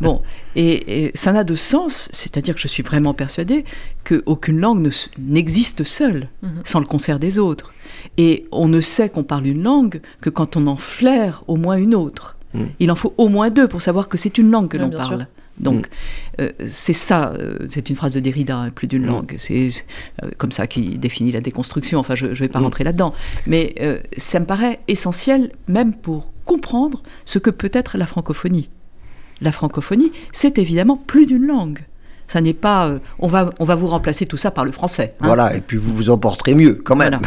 [0.00, 0.22] bon,
[0.54, 3.64] et, ça n'a de sens, c'est-à-dire que je suis vraiment persuadée
[4.04, 6.48] qu'aucune langue n'existe seule, mm-hmm.
[6.64, 7.74] sans le concert des autres.
[8.18, 11.76] Et on ne sait qu'on parle une langue que quand on en flaire au moins
[11.76, 12.33] une autre.
[12.54, 12.64] Mm.
[12.78, 15.26] Il en faut au moins deux pour savoir que c'est une langue que l'on parle.
[15.58, 15.90] Donc, mm.
[16.40, 19.06] euh, c'est ça, euh, c'est une phrase de Derrida, hein, plus d'une mm.
[19.06, 19.34] langue.
[19.38, 19.68] C'est
[20.22, 21.98] euh, comme ça qu'il définit la déconstruction.
[21.98, 23.14] Enfin, je ne vais pas rentrer là-dedans.
[23.46, 23.74] Mais
[24.16, 28.68] ça me paraît essentiel, même pour comprendre ce que peut être la francophonie.
[29.40, 31.80] La francophonie, c'est évidemment plus d'une langue.
[32.26, 35.14] Ça n'est pas, on, va, on va vous remplacer tout ça par le français.
[35.20, 35.26] Hein.
[35.26, 37.20] Voilà, et puis vous vous en porterez mieux quand même.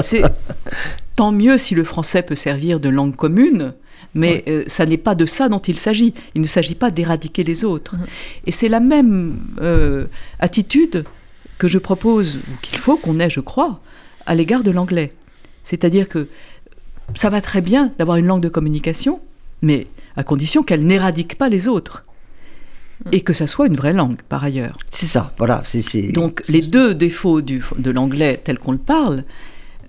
[0.00, 0.22] c'est
[1.16, 3.74] tant mieux si le français peut servir de langue commune
[4.14, 6.14] mais euh, ça n'est pas de ça dont il s'agit.
[6.34, 7.96] Il ne s'agit pas d'éradiquer les autres.
[7.96, 8.06] Mhm.
[8.46, 10.06] Et c'est la même euh,
[10.40, 11.04] attitude
[11.58, 13.80] que je propose, ou qu'il faut qu'on ait, je crois,
[14.26, 15.12] à l'égard de l'anglais.
[15.64, 16.28] C'est-à-dire que
[17.14, 19.20] ça va très bien d'avoir une langue de communication,
[19.62, 22.04] mais à condition qu'elle n'éradique pas les autres.
[23.04, 23.14] Mhm.
[23.14, 24.78] Et que ça soit une vraie langue, par ailleurs.
[24.90, 25.62] C'est ça, voilà.
[26.12, 29.24] Donc les deux défauts de l'anglais tel qu'on le parle,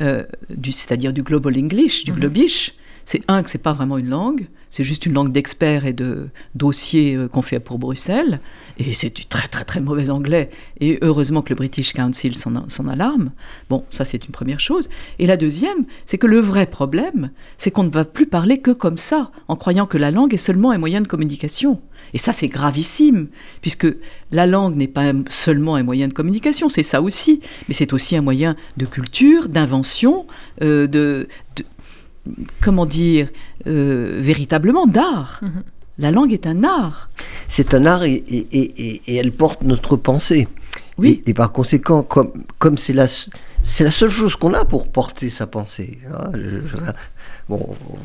[0.02, 0.24] euh,
[0.64, 2.20] c'est-à-dire du global English, du mhm.
[2.20, 2.74] globish,
[3.10, 6.30] c'est un que c'est pas vraiment une langue, c'est juste une langue d'experts et de
[6.54, 8.40] dossiers euh, qu'on fait pour Bruxelles,
[8.78, 12.88] et c'est du très très très mauvais anglais, et heureusement que le British Council s'en
[12.88, 13.32] alarme.
[13.68, 14.90] Bon, ça c'est une première chose.
[15.18, 18.70] Et la deuxième, c'est que le vrai problème, c'est qu'on ne va plus parler que
[18.70, 21.82] comme ça, en croyant que la langue est seulement un moyen de communication.
[22.14, 23.28] Et ça, c'est gravissime,
[23.62, 23.88] puisque
[24.32, 28.16] la langue n'est pas seulement un moyen de communication, c'est ça aussi, mais c'est aussi
[28.16, 30.28] un moyen de culture, d'invention,
[30.62, 31.28] euh, de,
[32.62, 33.30] comment dire,
[33.68, 35.40] euh, véritablement d'art.
[35.42, 35.64] Mhm.
[35.98, 37.10] La langue est un art.
[37.48, 38.24] C'est un art et,
[39.08, 40.48] elle porte notre pensée.
[40.98, 41.22] Oui.
[41.26, 45.30] Et, par conséquent, comme, comme c'est la, c'est la seule chose qu'on a pour porter
[45.30, 46.00] sa pensée.
[46.14, 46.32] Hein,
[47.50, 47.98] bon, on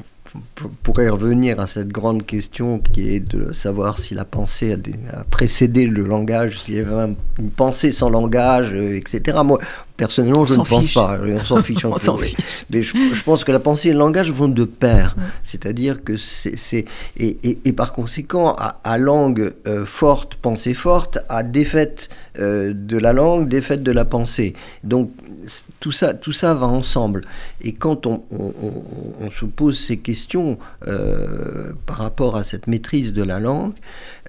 [0.83, 4.77] pourrait revenir à cette grande question qui est de savoir si la pensée
[5.13, 9.39] a, précédé le langage, s'il y avait une pensée sans langage, euh, etc.
[9.45, 9.59] Moi,
[9.97, 11.21] Personnellement, je ne pense pas.
[11.25, 11.85] On s'en fiche.
[11.85, 12.65] on s'en fiche.
[12.69, 15.15] Mais je, pense que la pensée et le langage vont de pair.
[15.45, 16.85] C'est-à-dire que c'est.
[17.17, 22.09] Et, et, et, par conséquent, à, à langue euh, forte, pensée forte, à défaite
[22.41, 24.55] euh, de la langue, défaite de la pensée.
[24.83, 25.13] Donc,
[25.81, 27.25] tout ça, tout ça va ensemble.
[27.61, 28.73] Et quand on, on, on,
[29.21, 33.75] on se pose ces questions euh, par rapport à cette maîtrise de la langue,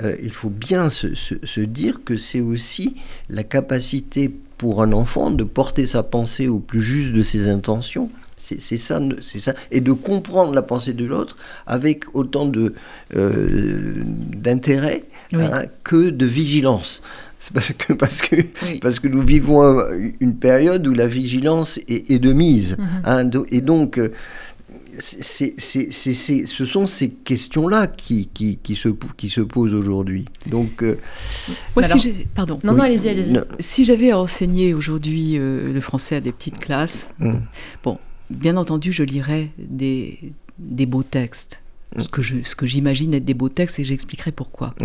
[0.01, 2.95] euh, il faut bien se, se, se dire que c'est aussi
[3.29, 8.09] la capacité pour un enfant de porter sa pensée au plus juste de ses intentions.
[8.37, 12.75] C'est ça, c'est ça, et de comprendre la pensée de l'autre avec autant de
[13.15, 15.41] euh, d'intérêt oui.
[15.41, 17.01] hein, que de vigilance.
[17.45, 18.79] C'est parce que parce que oui.
[18.81, 19.77] parce que nous vivons
[20.19, 23.37] une période où la vigilance est, est de mise, mm -hmm.
[23.37, 23.99] hein, et donc.
[24.97, 29.73] C est, c est, ce sont ces questions-là qui, qui, qui, se, qui se posent
[29.81, 30.23] aujourd'hui.
[30.55, 30.95] Donc, euh,
[31.75, 32.57] Moi, alors, si pardon.
[32.63, 32.77] Non, oui.
[32.77, 33.33] non, allez-y, allez-y.
[33.59, 37.33] Si j'avais enseigné aujourd'hui euh, le français à des petites classes, mm.
[37.83, 37.95] bon,
[38.29, 41.59] bien entendu, je lirais des, des beaux textes.
[41.97, 44.75] Ce que, je, ce que j'imagine être des beaux textes et j'expliquerai pourquoi.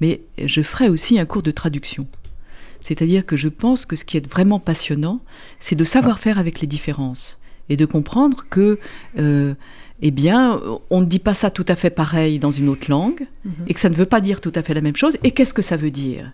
[0.00, 2.06] Mais je ferai aussi un cours de traduction.
[2.82, 5.20] C'est-à-dire que je pense que ce qui est vraiment passionnant,
[5.58, 8.78] c'est de savoir faire avec les différences et de comprendre que,
[9.18, 9.54] euh,
[10.02, 13.26] eh bien, on ne dit pas ça tout à fait pareil dans une autre langue,
[13.44, 13.68] mm -hmm.
[13.68, 15.54] et que ça ne veut pas dire tout à fait la même chose, et qu'est-ce
[15.54, 16.32] que ça veut dire?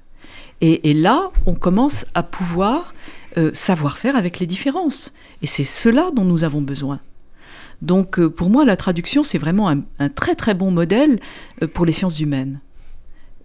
[0.60, 2.94] Et, et, là, on commence à pouvoir
[3.38, 5.12] euh, savoir faire avec les différences.
[5.42, 7.00] Et c'est cela dont nous avons besoin.
[7.82, 11.18] Donc, euh, pour moi, la traduction, c'est vraiment un, un, très très bon modèle
[11.62, 12.60] euh, pour les sciences humaines.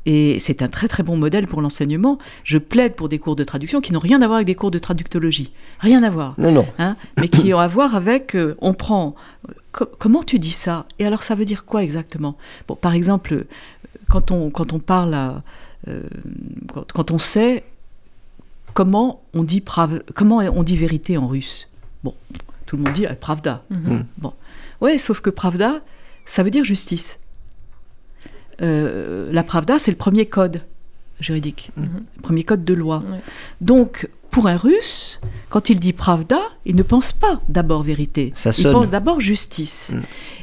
[0.07, 2.17] Et c'est un très très bon modèle pour l'enseignement.
[2.45, 4.71] Je plaide pour des cours de traduction qui n'ont rien à voir avec des cours
[4.71, 5.51] de traductologie.
[5.79, 6.35] Rien à voir.
[6.37, 6.65] Non, non.
[6.79, 9.15] Hein, mais qui ont à voir avec, euh, on prend,
[9.73, 10.85] co comment tu dis ça?
[10.97, 12.37] Et alors ça veut dire quoi exactement?
[12.69, 13.47] Bon, Par exemple,
[14.07, 15.43] quand on, quand on parle à...
[15.89, 16.03] Euh,
[16.73, 17.65] quand, quand, on sait
[18.73, 21.67] comment on dit, prav, comment on dit vérité en russe.
[22.05, 22.13] Bon,
[22.67, 23.63] tout le monde dit ah, pravda.
[23.69, 24.03] Mm -hmm.
[24.23, 24.33] Bon.
[24.81, 25.81] Ouais, sauf que pravda,
[26.25, 27.17] ça veut dire justice.
[28.61, 30.61] Euh, la Pravda, c'est le premier code
[31.19, 31.87] juridique, mm -hmm.
[32.17, 32.97] le premier code de loi.
[33.11, 33.21] Ouais.
[33.61, 38.51] Donc, pour un Russe, quand il dit Pravda, il ne pense pas d'abord vérité, Ça
[38.57, 39.93] il pense d'abord justice.
[39.93, 40.01] Mm.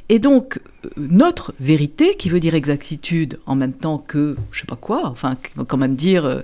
[0.08, 0.60] Et donc,
[0.96, 5.36] notre vérité, qui veut dire exactitude en même temps que, je sais pas quoi, enfin,
[5.42, 6.40] qui veut quand même dire euh,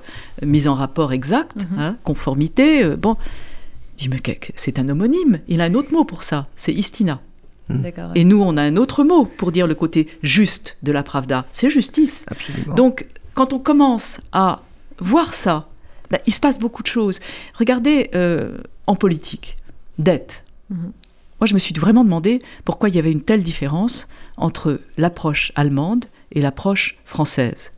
[0.54, 1.80] mise en rapport exact, mm -hmm.
[1.80, 3.16] hein, conformité, euh, bon,
[4.00, 7.20] dit, mais c'est un homonyme, il a un autre mot pour ça, c'est istina.
[8.14, 11.46] Et nous, on a un autre mot pour dire le côté juste de la Pravda,
[11.52, 12.24] c'est justice.
[12.26, 12.74] Absolument.
[12.74, 14.62] Donc, quand on commence à
[14.98, 15.68] voir ça,
[16.10, 17.20] ben, il se passe beaucoup de choses.
[17.54, 19.54] Regardez euh, en politique,
[19.98, 20.42] dette.
[20.68, 20.90] Mm -hmm.
[21.40, 25.52] Moi, je me suis vraiment demandé pourquoi il y avait une telle différence entre l'approche
[25.54, 27.72] allemande et l'approche française,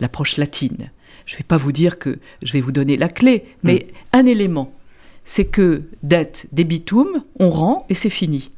[0.00, 0.90] l'approche latine.
[1.26, 4.18] Je ne vais pas vous dire que je vais vous donner la clé, mais mm.
[4.18, 4.72] un élément,
[5.24, 8.50] c'est que dette, débitum, on rend et c'est fini.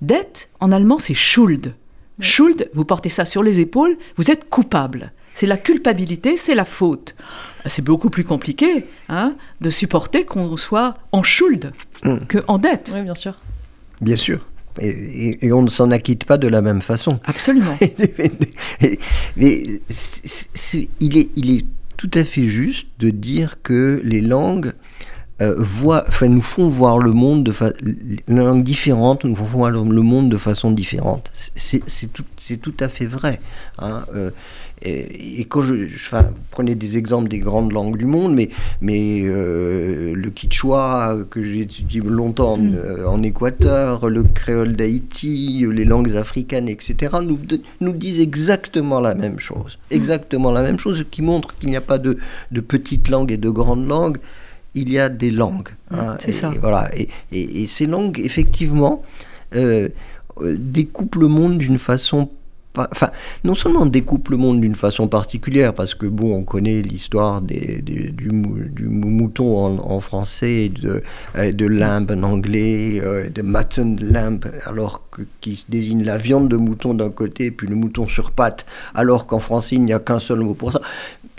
[0.00, 1.66] Dette, en allemand, c'est Schuld.
[1.66, 2.24] Ouais.
[2.24, 5.12] Schuld, vous portez ça sur les épaules, vous êtes coupable.
[5.34, 7.14] C'est la culpabilité, c'est la faute.
[7.66, 12.18] C'est beaucoup plus compliqué hein, de supporter qu'on soit en Schuld mm.
[12.26, 12.92] qu'en dette.
[12.94, 13.38] Oui, bien sûr.
[14.00, 14.46] Bien sûr.
[14.80, 17.20] Et, et, et on ne s'en acquitte pas de la même façon.
[17.24, 17.76] Absolument.
[17.80, 18.98] Mais
[19.36, 24.72] il, est, il est tout à fait juste de dire que les langues
[25.40, 27.74] euh, voient, enfin, nous font voir le monde de façon
[28.26, 31.30] langue différente, nous font voir le monde de façon différente.
[31.54, 32.24] C'est tout,
[32.60, 33.38] tout à fait vrai.
[33.78, 34.30] Hein, euh,
[34.82, 38.34] et, et, quand je, je enfin, vous prenez des exemples des grandes langues du monde,
[38.34, 43.06] mais, mais euh, le quichua que j'ai étudié longtemps mm.
[43.06, 47.38] en Équateur, le créole d'Haïti, les langues africaines, etc., nous,
[47.80, 49.78] nous disent exactement la même chose.
[49.90, 49.94] Mm.
[49.94, 52.18] Exactement la même chose, ce qui montre qu'il n'y a pas de,
[52.50, 54.18] de petites langues et de grandes langues
[54.78, 55.68] il y a des langues.
[55.90, 56.52] Hein, c'est ça.
[56.54, 56.88] Et, voilà.
[56.96, 59.02] Et, et, et, ces langues, effectivement,
[59.54, 59.88] euh,
[60.40, 62.30] découpent le monde d'une façon
[62.76, 63.10] enfin,
[63.44, 67.82] non seulement découpe le monde d'une façon particulière, parce que bon, on connaît l'histoire des,
[67.82, 71.02] des, du, du, mouton en, en, français, de,
[71.36, 76.48] euh, de lamb en anglais, euh, de mutton lamb, alors que, qui désigne la viande
[76.48, 79.98] de mouton d'un côté, puis le mouton sur pattes, alors qu'en français il n'y a
[79.98, 80.80] qu'un seul mot pour ça.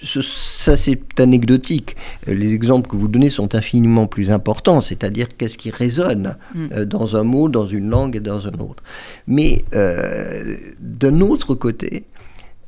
[0.04, 1.96] Ça c'est anecdotique.
[2.28, 6.68] Les exemples que vous donnez sont infiniment plus importants, c'est-à-dire qu'est-ce qui résonne mm.
[6.72, 8.84] euh, dans un mot, dans une langue et dans un autre.
[9.28, 12.06] Mais euh, d'un autre côté,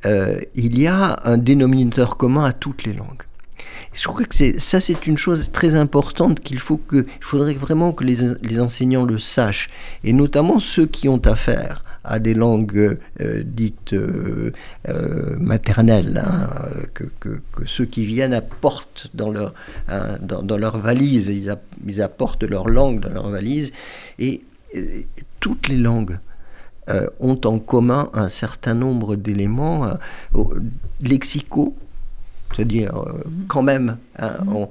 [0.04, 3.22] euh, il y a un dénominateur commun à toutes les langues.
[3.92, 7.92] Je crois que ça, c'est une chose très importante qu'il faut que, il faudrait vraiment
[7.92, 9.68] que les, les, enseignants le sachent,
[10.02, 12.98] et notamment ceux qui ont affaire à des langues
[13.44, 13.94] dites
[15.38, 16.48] maternelles, hein,
[16.94, 19.54] que, ceux qui viennent apportent dans leur,
[19.88, 21.54] hein, dans, leur valise, ils,
[21.86, 23.72] ils, apportent leur langue dans leur valise,
[24.18, 24.42] et,
[25.40, 26.18] toutes les langues
[27.20, 29.98] ont en commun un certain nombre d'éléments
[31.02, 31.76] lexicaux,
[32.54, 33.46] c'est-à-dire mm-hmm.
[33.48, 34.68] quand même, hein, mm-hmm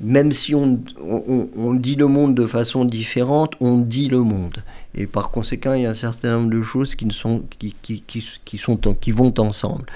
[0.00, 0.78] même si on,
[1.74, 4.62] dit le monde de façon différente, on dit le monde.
[4.94, 8.58] Et par conséquent, il y a un certain nombre de choses qui, sont, qui, qui,
[8.58, 9.86] sont, qui vont ensemble.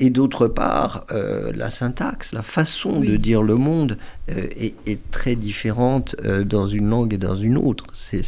[0.00, 3.96] Et d'autre part, euh, la syntaxe, la façon de dire le monde
[4.28, 7.84] euh, est, très différente euh, dans une langue et dans une autre.
[7.94, 8.24] C'est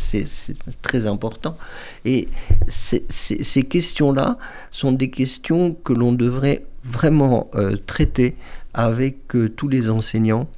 [0.83, 1.59] très important.
[2.05, 2.29] Et
[2.69, 4.39] ces questions-là
[4.71, 7.51] sont des questions que l'on devrait vraiment
[7.87, 8.37] traiter
[8.75, 10.49] avec tous les enseignants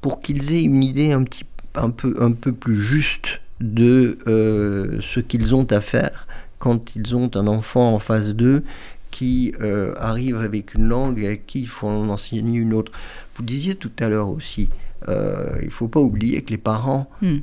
[0.00, 1.44] pour qu'ils aient une idée un, petit,
[1.76, 6.26] un, peu, un peu plus juste de euh, ce qu'ils ont à faire
[6.58, 8.64] quand ils ont un enfant en phase 2
[9.10, 12.92] qui euh, arrive avec une langue et à qui il faut en enseigner une autre.
[13.34, 14.68] Vous disiez tout à l'heure aussi,
[15.08, 17.38] euh, il ne faut pas oublier que les parents hmm.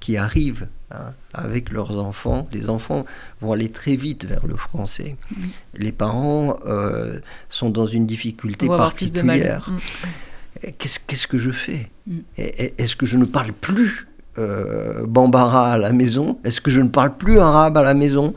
[0.00, 3.04] qui arrivent hein, avec leurs enfants, les enfants
[3.40, 5.16] vont aller très vite vers le français.
[5.30, 5.44] Hmm.
[5.74, 6.58] Les parents
[7.48, 9.70] sont dans une difficulté particulière.
[9.70, 10.08] Hmm
[10.78, 11.90] qu'est-ce que je fais?
[12.06, 12.18] Mm.
[12.36, 14.06] Est-ce que je ne parle plus?
[14.38, 18.34] Euh, Bambara à la maison Est-ce que je ne parle plus arabe à la maison?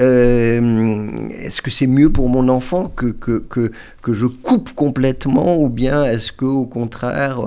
[0.00, 5.56] Euh, Est-ce que c'est mieux pour mon enfant que, que, que, que je coupe complètement
[5.58, 7.40] Ou bien est-ce que au contraire,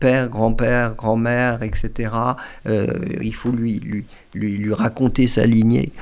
[0.00, 2.10] père, grand-père, grand-mère, etc.,
[2.66, 2.86] euh,
[3.22, 5.92] il faut lui, lui, lui, lui raconter sa lignée?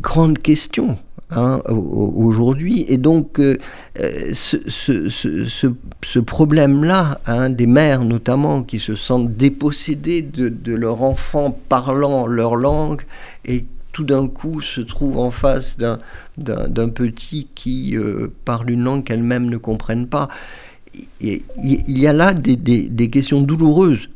[0.00, 0.98] Grande question.
[1.32, 2.84] Hein, aujourd'hui.
[2.88, 3.56] Et donc, euh,
[4.00, 11.56] euh, ce, problème-là, hein, des mères notamment, qui se sentent dépossédées de, de leur enfant
[11.68, 13.02] parlant leur langue,
[13.44, 15.76] et tout d'un coup se trouvent en face
[16.36, 20.28] d'un petit qui euh, parle une langue qu'elles-mêmes ne comprennent pas.
[21.20, 21.42] Il
[21.86, 24.08] y a là des questions douloureuses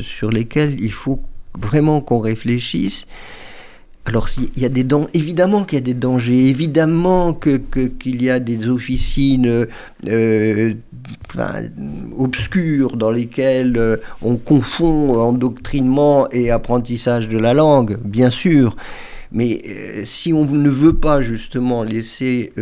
[0.00, 1.20] sur lesquelles il faut
[1.54, 3.06] vraiment qu'on réfléchisse.
[4.06, 8.28] Alors il y a des évidemment qu'il y a des dangers, évidemment que, qu'il y
[8.28, 9.66] a des officines
[10.06, 10.74] euh,
[12.16, 18.76] obscures dans lesquelles euh, on confond endoctrinement et apprentissage de la langue, bien sûr.
[19.32, 22.52] Mais euh, si on ne veut pas justement laisser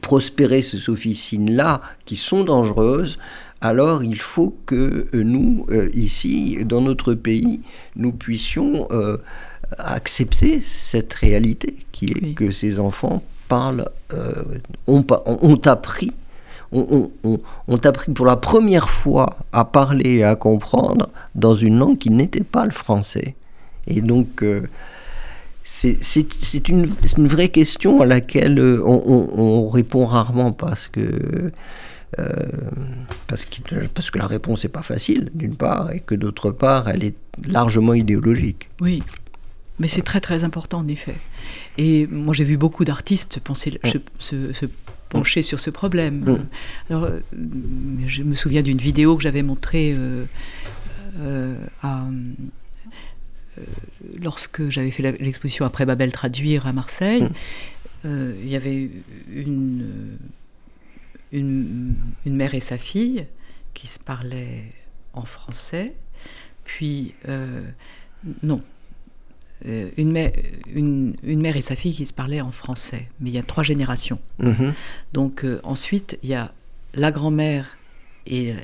[0.00, 3.18] prospérer ces officines-là, qui sont dangereuses,
[3.60, 7.60] alors il faut que nous, ici, dans notre pays,
[7.94, 8.88] nous puissions
[9.78, 14.42] accepter cette réalité qui est que ces enfants parlent, euh,
[14.86, 16.12] ont, ont, appris,
[16.72, 17.10] ont,
[17.84, 22.44] appris pour la première fois à parler et à comprendre dans une langue qui n'était
[22.44, 23.34] pas le français.
[23.86, 24.62] Et donc, euh,
[25.64, 31.50] c'est une, une, vraie question à laquelle euh, on, répond rarement parce que.
[33.26, 36.88] parce, que, parce que la réponse n'est pas facile, d'une part, et que d'autre part,
[36.88, 38.68] elle est largement idéologique.
[38.80, 39.02] Oui,
[39.80, 41.16] mais c'est très très important en effet.
[41.78, 43.80] Et moi j'ai vu beaucoup d'artistes penser,
[44.18, 44.66] se,
[45.08, 46.46] pencher sur ce problème.
[46.90, 47.20] Alors euh,
[48.06, 50.26] je me souviens d'une vidéo que j'avais montrée euh,
[51.18, 51.54] euh,
[54.20, 57.26] lorsque j'avais fait l'exposition après Babel traduire à Marseille.
[58.04, 58.90] il y avait
[59.32, 60.18] une,
[61.32, 61.94] une,
[62.26, 63.26] une, mère et sa fille
[63.72, 64.72] qui se parlaient
[65.14, 65.94] en français.
[66.64, 67.14] Puis,
[68.42, 68.62] non,
[69.64, 70.32] une, mère,
[70.72, 73.64] une, mère et sa fille qui se parlaient en français, mais il y a trois
[73.64, 74.20] générations.
[74.38, 74.72] Mhm.
[75.12, 76.52] Donc euh, ensuite, il y a
[76.94, 77.76] la grand-mère
[78.26, 78.54] et,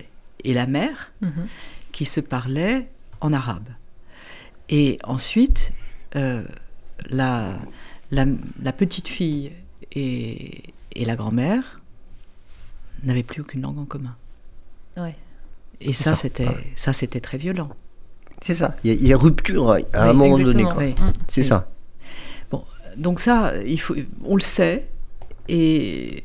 [0.45, 1.49] et, la mère mhm.
[1.93, 2.89] qui se parlaient
[3.21, 3.69] en arabe.
[4.69, 5.73] Et ensuite,
[6.17, 6.45] euh,
[7.11, 7.59] la,
[8.11, 9.53] la, petite fille
[9.93, 10.63] et,
[10.95, 11.81] et la grand-mère
[13.05, 14.17] n'avaient plus aucune langue en commun.
[14.97, 15.15] Ouais.
[15.81, 17.71] Et ça, c'était ça, c'était très violent.
[18.43, 18.77] C'est ça.
[18.85, 20.65] Il y, a rupture à un moment donné.
[21.29, 21.69] C'est ça.
[22.51, 22.65] Bon,
[22.97, 23.95] donc ça, il faut,
[24.25, 24.87] on le sait,
[25.49, 26.25] et,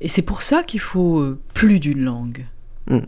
[0.00, 2.46] et c'est pour ça qu'il faut euh, plus d'une langue.
[2.88, 2.98] Mm.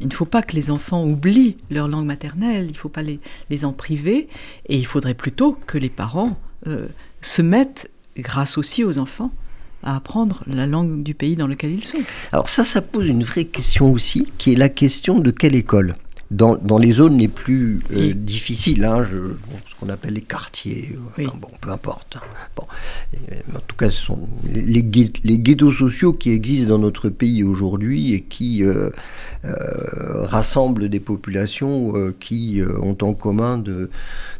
[0.00, 3.02] Il ne faut pas que les enfants oublient leur langue maternelle, il ne faut pas
[3.02, 3.18] les,
[3.50, 4.28] les, en priver,
[4.66, 6.88] et il faudrait plutôt que les parents euh,
[7.20, 9.32] se mettent, grâce aussi aux enfants,
[9.82, 11.98] à apprendre la langue du pays dans lequel ils sont.
[12.32, 15.96] Alors ça, ça pose une vraie question aussi, qui est la question de quelle école?
[16.30, 19.34] Dans, dans, les zones les plus euh, difficiles, hein, je,
[19.66, 22.16] ce qu'on appelle les quartiers, bon, peu importe.
[22.16, 22.22] Hein.
[22.54, 22.64] Bon,
[23.56, 24.82] en tout cas, ce sont les,
[25.24, 28.90] les, ghettos sociaux qui existent dans notre pays aujourd'hui et qui euh,
[29.44, 33.90] euh, rassemblent des populations euh, qui ont en commun de,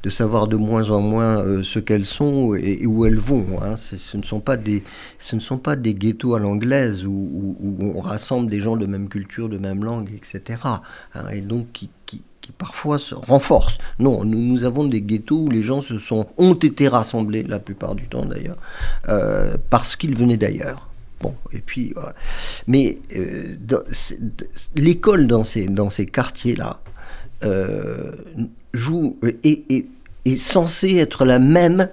[0.03, 3.47] de, savoir de moins en moins ce qu'elles sont et, où elles vont.
[3.62, 3.76] Hein.
[3.76, 4.82] Ce, ne sont pas des,
[5.18, 8.86] ce ne sont pas des ghettos à l'anglaise où, où, on rassemble des gens de
[8.86, 10.61] même culture, de même langue, etc.
[11.14, 12.22] Hein, et donc qui,
[12.57, 13.79] parfois se renforcent.
[13.99, 17.95] Non, nous, avons des ghettos où les gens se sont, ont été rassemblés, la plupart
[17.95, 18.57] du temps d'ailleurs,
[19.09, 20.89] euh, parce qu'ils venaient d'ailleurs.
[21.20, 22.14] Bon, et puis voilà.
[22.66, 23.57] Mais euh,
[24.76, 26.81] l'école dans ces, dans ces quartiers-là
[27.45, 28.12] euh,
[28.72, 29.87] joue est, est,
[30.24, 31.89] est censée être la même.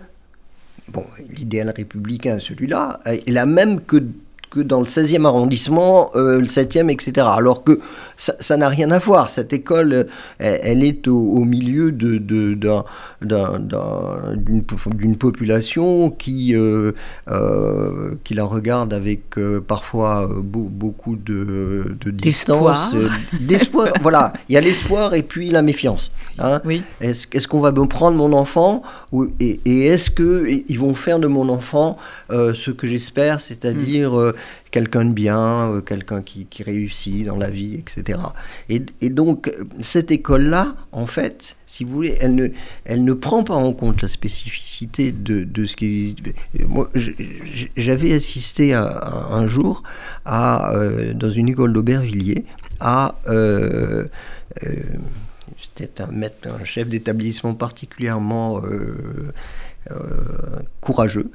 [0.89, 1.05] Bon,
[1.35, 4.03] l'idéal républicain, celui-là, est la même que
[4.51, 7.27] que dans le 16e arrondissement, le 7e, etc.
[7.29, 7.81] Alors que
[8.17, 9.29] ça n'a rien à voir.
[9.29, 10.05] Cette école, euh,
[10.39, 12.17] elle, est au, milieu de,
[14.35, 16.91] d'une, population qui, euh,
[18.23, 19.35] qui la regarde avec
[19.67, 22.95] parfois beaucoup de, distance.
[23.39, 23.89] D'espoir.
[24.01, 26.11] voilà, il y a l'espoir et puis la méfiance.
[26.39, 26.61] Hein.
[26.65, 26.83] Oui.
[27.01, 28.83] Est-ce, est qu'on va me prendre mon enfant
[29.39, 31.97] et, et, est-ce qu'ils vont faire de mon enfant
[32.29, 34.33] ce que j'espère, c'est-à-dire mm
[34.75, 38.19] quelqu'un de bien, euh, quelqu'un qui, réussit dans la vie, etc.
[38.67, 39.49] Et, donc,
[39.79, 42.49] cette école-là, en fait, si vous voulez, elle ne,
[42.83, 46.17] elle ne prend pas en compte la spécificité de, de ce qui...
[46.67, 46.91] Moi,
[47.77, 49.81] j'avais assisté un jour
[50.25, 52.43] à, euh, dans une école d'Aubervilliers
[52.81, 53.15] à...
[53.27, 54.07] Euh,
[55.57, 58.61] c'était un maître, un chef d'établissement particulièrement
[60.81, 61.31] courageux,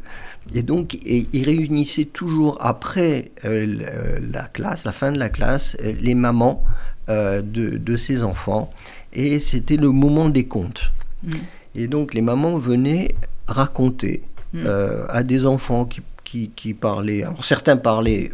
[0.54, 5.92] et donc, il réunissait toujours après euh, la classe, la fin de la classe, euh,
[6.00, 6.64] les mamans
[7.08, 8.72] euh, de, de, ses enfants.
[9.12, 10.90] Et c'était le moment des contes.
[11.22, 11.34] Mm.
[11.76, 13.14] Et donc, les mamans venaient
[13.46, 14.22] raconter
[14.52, 14.66] mm.
[15.08, 18.30] à des enfants qui qui, parlaient, alors certains parlaient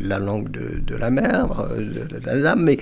[0.00, 2.78] la langue de, la mère, de, la dame, mais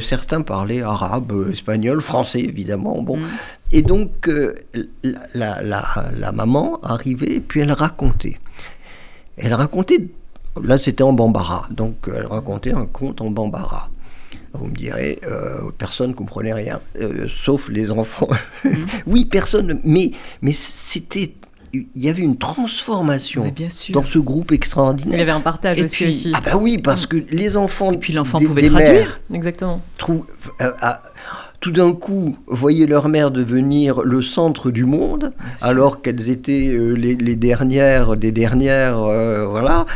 [0.00, 3.02] certains parlaient arabe, espagnol, français évidemment.
[3.02, 3.28] Bon, mm.
[3.72, 4.54] Et donc, euh,
[5.34, 8.38] la, maman arrivait, puis elle racontait.
[9.36, 10.08] Elle racontait,
[10.62, 13.88] là c'était en bambara, donc elle racontait un conte en bambara.
[14.52, 18.28] Vous me direz, euh, personne ne comprenait rien, euh, sauf les enfants.
[18.64, 18.86] Mhm.
[19.06, 20.10] oui, personne, mais,
[20.42, 21.34] mais c'était
[21.72, 23.44] il y avait une transformation
[23.90, 25.14] dans ce groupe extraordinaire.
[25.14, 27.92] Il y avait un partage aussi, Ah bah oui, parce que les enfants...
[27.92, 29.20] Et puis l'enfant pouvait traduire.
[29.32, 29.80] Exactement.
[29.96, 30.24] Trouve,
[31.60, 36.94] tout d'un coup voyaient leur mère devenir le centre du monde, alors qu'elles étaient euh,
[36.94, 39.86] les, dernières des dernières, euh, voilà.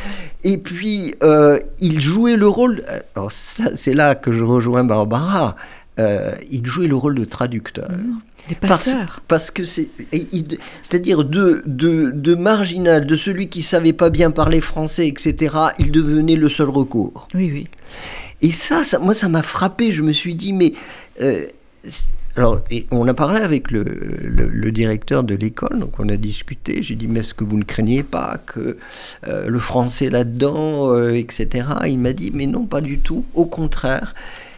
[0.45, 2.85] Et puis, euh, ils jouaient le rôle,
[3.17, 5.57] alors c'est là que je rejoins Barbara,
[5.99, 7.91] ils jouaient le rôle de traducteur.
[7.91, 8.21] Mmh.
[8.49, 9.23] Des passeurs.
[9.27, 14.61] Parce, que c'est, c'est-à-dire de, de, de, marginal, de celui qui savait pas bien parler
[14.61, 17.29] français, etc., il devenait le seul recours.
[17.35, 17.65] Oui, oui.
[18.43, 19.93] Et ça, ça moi, ça m'a frappé.
[19.93, 20.75] Je me suis dit, mais
[21.23, 21.47] euh,
[22.37, 26.83] alors, et on a parlé avec le, le, directeur de l'école, donc on a discuté.
[26.83, 28.77] J'ai dit, mais est-ce que vous ne craignez pas que
[29.29, 31.67] euh, le français là-dedans, euh, etc.
[31.87, 33.25] Il m'a dit, mais non, pas du tout.
[33.35, 34.15] Au contraire,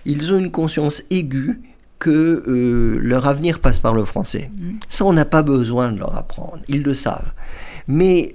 [0.07, 1.61] ils ont une conscience aiguë
[2.07, 4.51] que leur avenir passe par le français.
[4.55, 4.71] Mmh.
[4.89, 6.59] Ça, on n'a pas besoin de leur apprendre.
[6.69, 7.33] Ils le savent.
[7.89, 8.35] Mais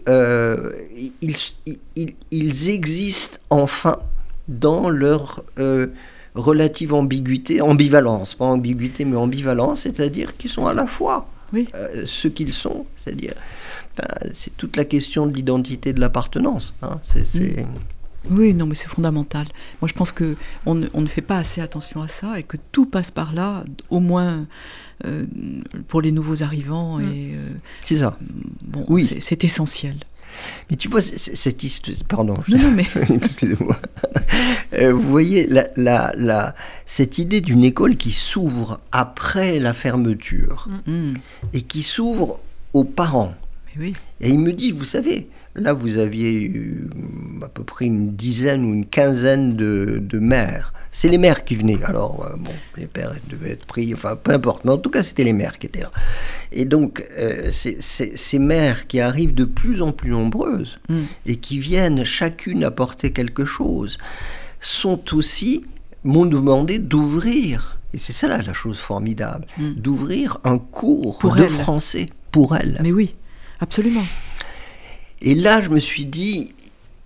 [1.22, 3.98] ils, ils, ils, existent enfin
[4.48, 5.44] dans leur
[6.36, 12.28] relative ambiguïté, ambivalence, pas ambiguïté mais ambivalence, c'est-à-dire qu'ils sont à la fois euh, ce
[12.28, 13.34] qu'ils sont, c'est-à-dire
[14.34, 16.74] c'est toute la question de l'identité de l'appartenance.
[16.82, 17.64] Hein, mm.
[18.30, 19.48] Oui, non, mais c'est fondamental.
[19.82, 22.86] Moi, je pense que on ne, fait pas assez attention à ça et que tout
[22.86, 24.46] passe par là, au moins
[25.06, 25.26] euh,
[25.88, 27.00] pour les nouveaux arrivants.
[27.00, 27.14] Mm.
[27.14, 27.50] Et euh,
[27.84, 28.18] c'est ça.
[28.66, 29.18] Bon, oui.
[29.20, 29.96] c'est essentiel.
[30.70, 31.98] Mais tu vois, cette histoire.
[32.08, 32.86] Pardon, non, mais.
[33.10, 33.78] Excusez-moi.
[34.74, 36.56] Euh, vous voyez, la, la, la,
[36.86, 40.92] cette idée d'une école qui s'ouvre après la fermeture mm.
[40.92, 41.14] Mm.
[41.54, 42.40] et qui s'ouvre
[42.74, 43.34] aux parents.
[43.78, 43.94] oui.
[44.22, 46.52] Et il me dit, vous savez, là, vous aviez
[47.41, 51.56] à peu près une dizaine ou une quinzaine de, de mères c'est les mères qui
[51.56, 51.82] venaient.
[51.84, 54.66] Alors, euh, bon, les pères devaient être pris, enfin, peu importe.
[54.66, 55.91] Mais en tout cas, c'était les mères qui étaient là.
[56.52, 61.04] Et donc, euh, ces mères qui arrivent de plus en plus nombreuses mm.
[61.26, 63.97] et qui viennent chacune apporter quelque chose,
[64.60, 65.66] sont aussi,
[66.04, 69.74] m'ont demandé d'ouvrir, et c'est ça là la chose formidable, mm.
[69.76, 72.78] d'ouvrir un cours de français pour elles.
[72.84, 73.16] Mais oui,
[73.62, 74.04] absolument.
[75.22, 76.54] Et là, je me suis dit,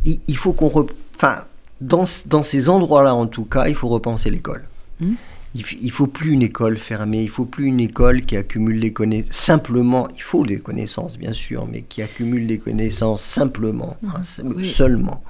[0.06, 0.88] il, faut qu'on...
[1.16, 1.46] Enfin,
[1.82, 4.64] dans, ces endroits-là, en tout cas, il faut repenser l'école.
[5.00, 5.16] Hmm.
[5.54, 9.36] il, faut plus une école fermée, il faut plus une école qui accumule les connaissances
[9.36, 10.08] simplement.
[10.16, 14.22] Il faut des connaissances bien sûr, mais qui accumule des connaissances simplement, hein,
[14.64, 15.22] seulement.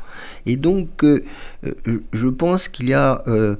[0.46, 1.24] Et donc, euh,
[1.66, 3.56] euh, je pense qu'il y a euh,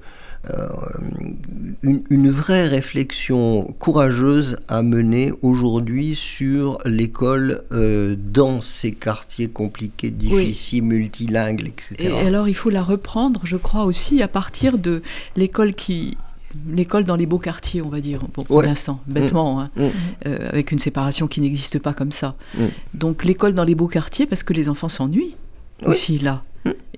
[1.82, 7.64] une, vraie réflexion courageuse à mener aujourd'hui sur l'école
[8.18, 11.96] dans ces quartiers compliqués, difficiles, multilingues, etc.
[12.00, 15.02] Et alors, il faut la reprendre, je crois aussi, à partir de
[15.36, 16.18] l'école qui
[16.70, 19.70] l'école dans les beaux quartiers, on va dire, pour, l'instant, bêtement, hein.
[19.76, 19.84] mm.
[19.84, 19.92] Mm.
[20.50, 22.36] avec une séparation qui n'existe pas comme ça.
[22.58, 22.66] Mm.
[22.94, 25.36] Donc l'école dans les beaux quartiers, parce que les enfants s'ennuient
[25.84, 26.44] aussi là.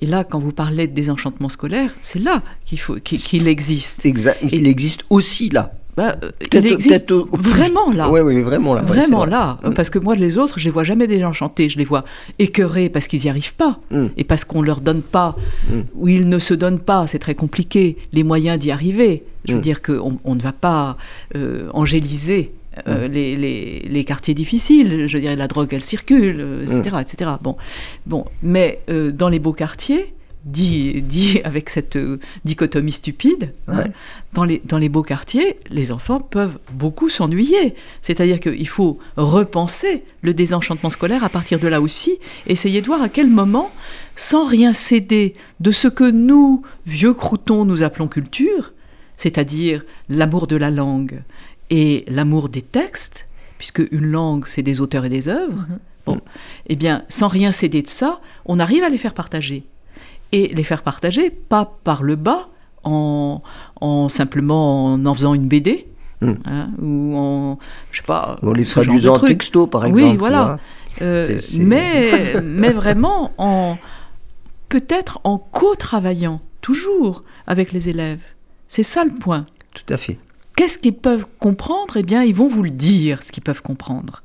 [0.01, 4.05] Et là, quand vous parlez de désenchantement scolaire, c'est là qu'il faut qu'il existe.
[4.05, 4.39] Exact.
[4.51, 5.73] Il existe aussi là.
[5.97, 8.11] Bah, euh, il existe vraiment là.
[8.11, 8.83] Oui, oui, vraiment là.
[8.83, 9.57] Vraiment là.
[9.63, 9.73] Mm.
[9.73, 11.69] Parce que moi, les autres, je les vois jamais désenchantés.
[11.69, 12.05] Je les vois
[12.37, 13.79] écœurés parce qu'ils n'y arrivent pas.
[13.89, 14.05] Mm.
[14.15, 15.35] Et parce qu'on leur donne pas,
[15.67, 15.79] mm.
[15.95, 19.23] ou ils ne se donnent pas, c'est très compliqué, les moyens d'y arriver.
[19.45, 20.97] Je veux dire qu'on on ne va pas
[21.35, 22.51] euh, angéliser
[22.87, 26.81] euh, les, les, quartiers difficiles, je dirais la drogue elle circule, etc.
[26.93, 27.31] Euh, etc.
[27.41, 27.57] Bon,
[28.05, 30.13] bon mais euh, dans les beaux quartiers,
[30.45, 31.97] dit, dit avec cette
[32.45, 33.85] dichotomie stupide, hein,
[34.33, 37.75] dans, les, dans les beaux quartiers, les enfants peuvent beaucoup s'ennuyer.
[38.01, 42.17] C'est-à-dire qu'il faut repenser le désenchantement scolaire à partir de là aussi,
[42.47, 43.71] essayer de voir à quel moment,
[44.15, 48.73] sans rien céder de ce que nous, vieux croutons, nous appelons culture,
[49.17, 51.23] c'est-à-dire l'amour de la langue,
[51.69, 55.79] et l'amour des textes, puisque une langue, c'est des auteurs et des œuvres, mhm.
[56.05, 56.21] bon,
[56.67, 59.63] eh bien, sans rien céder de ça, on arrive à les faire partager.
[60.31, 62.49] Et les faire partager, pas par le bas,
[62.83, 63.41] en,
[63.81, 65.87] en simplement en en faisant une BD,
[66.21, 66.33] hmm.
[66.45, 67.59] hein, ou en,
[67.91, 68.37] je sais pas...
[68.41, 70.11] Ou les traduisant en texto, par exemple.
[70.11, 70.59] Oui, voilà.
[71.01, 73.77] Euh, mais, mais vraiment en
[74.69, 78.19] peut-être en co-travaillant toujours avec les élèves.
[78.67, 79.45] C'est ça le point.
[79.73, 80.17] Tout à fait.
[80.57, 81.97] Qu'est-ce qu'ils peuvent comprendre?
[81.97, 84.23] Eh bien, ils vont vous le dire, ce qu'ils peuvent comprendre.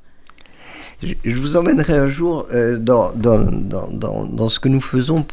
[1.02, 5.24] Je vous emmènerai un jour euh, dans, dans, dans, dans, ce que nous faisons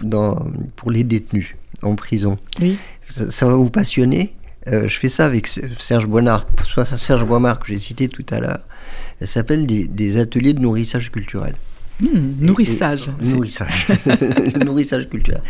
[0.75, 2.37] pour les détenus en prison.
[2.59, 2.77] Oui.
[3.07, 4.35] Ça, va vous passionner.
[4.67, 6.45] Euh, je fais ça avec Serge Boinard,
[6.97, 8.59] Serge Boimard que j'ai cité tout à l'heure.
[9.21, 11.55] Ça s'appelle des, des, ateliers de nourrissage culturel.
[11.99, 13.11] Hmm, nourrissage.
[13.21, 13.87] nourrissage.
[14.65, 15.41] nourrissage culturel.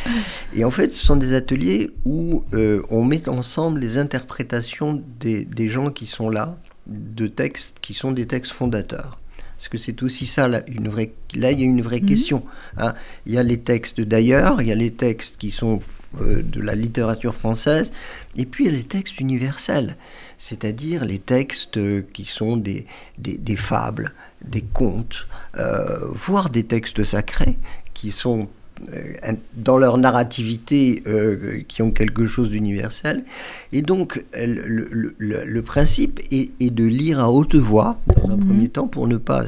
[0.55, 5.45] Et en fait, ce sont des ateliers où euh, on met ensemble les interprétations des,
[5.45, 9.19] des, gens qui sont là, de textes qui sont des textes fondateurs.
[9.57, 12.07] Parce que c'est aussi ça, là, une vraie, là, il y a une vraie mhm.
[12.07, 12.43] question.
[12.77, 12.95] Hein.
[13.25, 15.81] Il y a les textes d'ailleurs, il y a les textes qui sont
[16.21, 17.91] euh, de la littérature française,
[18.37, 19.97] et puis il y a les textes universels,
[20.37, 21.77] c'est-à-dire les textes
[22.13, 22.87] qui sont des,
[23.17, 27.57] des, des fables, des contes, euh, voire des textes sacrés
[27.93, 28.47] qui sont
[28.93, 33.25] euh, dans leur narrativité euh, qui ont quelque chose d'universel.
[33.73, 38.47] Et donc le, principe est, de lire à haute voix, dans un mhm.
[38.47, 39.43] premier temps, pour ne pas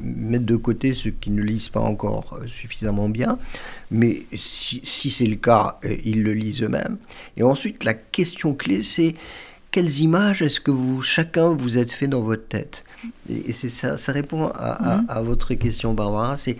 [0.00, 3.38] mettre de côté ceux qui ne lisent pas encore suffisamment bien,
[3.90, 6.96] mais si, si c'est le cas, ils le lisent eux-mêmes.
[7.36, 9.14] Et ensuite, la question clé, c'est
[9.74, 12.84] quelles images est-ce que vous, chacun vous êtes fait dans votre tête
[13.28, 15.26] Et, c'est ça, ça répond à, mhm.
[15.26, 16.58] votre question, Barbara, c'est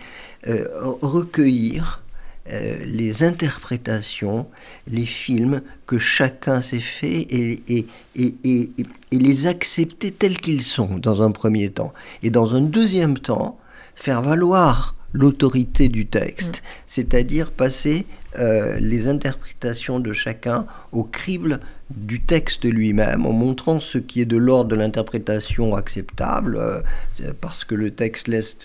[0.48, 0.66] euh,
[1.00, 2.02] recueillir
[2.50, 4.48] euh, les interprétations,
[4.88, 7.86] les films que chacun s'est fait et, et,
[8.16, 8.74] et, et,
[9.12, 11.94] les accepter tels qu'ils sont dans un premier temps.
[12.24, 13.60] Et dans un deuxième temps,
[13.94, 16.68] faire valoir l'autorité du texte, mm.
[16.88, 18.06] c'est-à-dire passer
[18.40, 21.60] euh, les interprétations de chacun au crible
[21.90, 26.80] du texte lui-même, en montrant ce qui est de l'ordre de l'interprétation acceptable, euh,
[27.40, 28.56] parce que le texte laisse,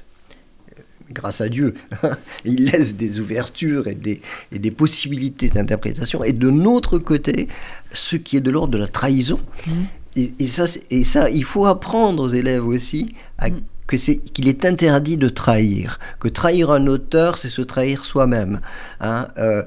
[0.78, 1.76] euh, grâce à Dieu,
[2.46, 7.50] il laisse des ouvertures et des, et des possibilités d'interprétation, et de notre côté,
[7.92, 9.40] ce qui est de l'ordre de la trahison.
[9.68, 9.72] Mm.
[10.16, 13.62] Et, et, ça, et ça, il faut apprendre aux élèves aussi à mm
[13.98, 18.62] qu'il est, interdit de trahir, que trahir un auteur, c'est se trahir soi-même.
[19.02, 19.64] Hein, euh,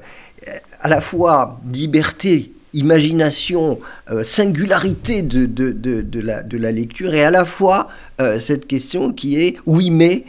[0.81, 7.23] à la fois liberté, imagination, euh, singularité de, de, de, la, de, la, lecture, et
[7.23, 7.89] à la fois
[8.21, 10.25] euh, cette question qui est oui, mais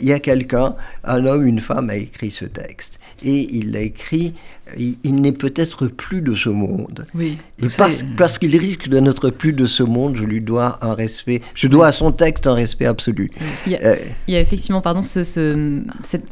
[0.00, 2.98] il y a quelqu'un, un homme, une femme a écrit ce texte.
[3.24, 4.34] Et il l'a écrit
[4.78, 7.06] il, n'est peut-être plus de ce monde.
[7.14, 10.78] Oui, et parce, parce qu'il risque de n'être plus de ce monde, je lui dois
[10.82, 13.30] un respect, je dois à son texte un respect absolu.
[13.66, 13.96] Il y a, euh,
[14.28, 15.82] il y a effectivement, pardon, ce, ce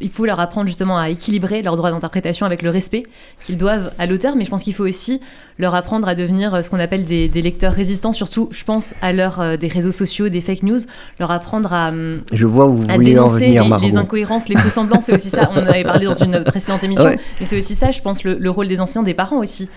[0.01, 3.05] il faut leur apprendre justement à équilibrer leur droit d'interprétation avec le respect
[3.45, 5.21] qu'ils doivent à l'auteur, mais je pense qu'il faut aussi
[5.59, 9.13] leur apprendre à devenir euh, ce qu'on appelle des, lecteurs résistants, surtout, je pense, à
[9.13, 10.79] l'heure euh, des réseaux sociaux, des fake news,
[11.19, 14.57] leur apprendre à, hum, je vois où vous voulez en venir, les, les, incohérences, les
[14.57, 15.51] faux semblants, c'est aussi ça.
[15.53, 18.30] On en avait parlé dans une précédente émission, mais c'est aussi ça, je pense, le,
[18.39, 19.69] le, rôle des enseignants, des parents aussi.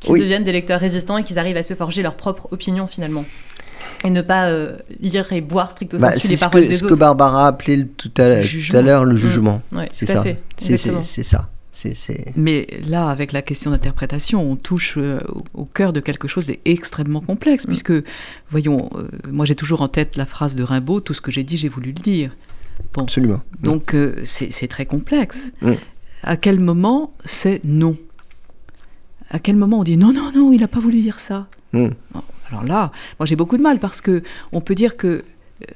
[0.00, 3.24] qu'ils deviennent des lecteurs résistants et qu'ils arrivent à se forger leur propre opinion finalement
[4.04, 6.84] et ne pas euh, lire et boire stricto bah, sensu les paroles que, des ce
[6.84, 6.94] autres.
[6.94, 9.62] que Barbara appelait tout à, l'heure le jugement.
[9.70, 9.76] Mmh.
[9.78, 10.22] Ouais, c'est ça.
[10.56, 11.48] C'est c'est ça.
[11.74, 15.20] C'est- c'est- Mais là, avec la question d'interprétation, on touche euh,
[15.54, 17.92] au- cœur de quelque chose d'extrêmement complexe, puisque,
[18.50, 21.44] voyons, euh, moi j'ai toujours en tête la phrase de Rimbaud, tout ce que j'ai
[21.44, 22.36] dit, j'ai voulu le dire.
[22.94, 23.40] Bon, Absolument.
[23.62, 25.52] donc euh, c'est c'est très complexe.
[25.62, 25.72] Mm.
[26.22, 27.96] À quel moment c'est non?
[29.30, 31.48] À quel moment on dit non, non, non, il n'a pas voulu dire ça?
[31.72, 31.88] Mm.
[32.12, 35.24] Bon, Alors là, moi j'ai beaucoup de mal parce que on peut dire que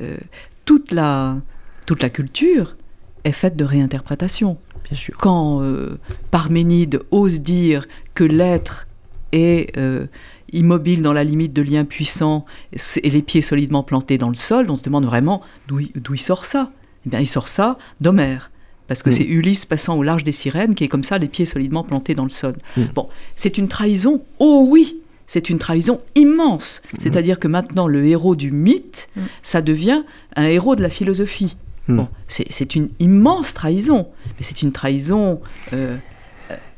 [0.01, 0.17] euh,
[0.65, 1.39] toute, la,
[1.87, 2.77] toute la culture
[3.25, 4.59] est faite de réinterprétation.
[4.85, 5.17] Bien sûr.
[5.19, 5.99] Quand euh,
[6.31, 8.87] Parménide ose dire que l'être
[9.33, 10.07] est euh,
[10.53, 14.67] immobile dans la limite de liens puissants et les pieds solidement plantés dans le sol,
[14.69, 16.71] on se demande vraiment d'où il, d'où il sort ça?
[17.05, 18.51] Eh bien, il sort ça d'Homère.
[18.89, 19.13] Parce que Mm.
[19.13, 22.15] c'est Ulysse passant au large des sirènes qui est comme ça, les pieds solidement plantés
[22.15, 22.55] dans le sol.
[22.77, 22.83] Mm.
[22.95, 26.83] Bon, c'est une trahison, oh oui, c'est une trahison immense.
[26.99, 29.21] C'est-à-dire que maintenant, le héros du mythe, Mm.
[29.43, 30.03] ça devient
[30.37, 31.57] un héros de la philosophie.
[31.89, 31.97] Mm.
[31.97, 35.41] Bon, c'est une immense trahison, mais c'est une trahison
[35.73, 35.97] euh,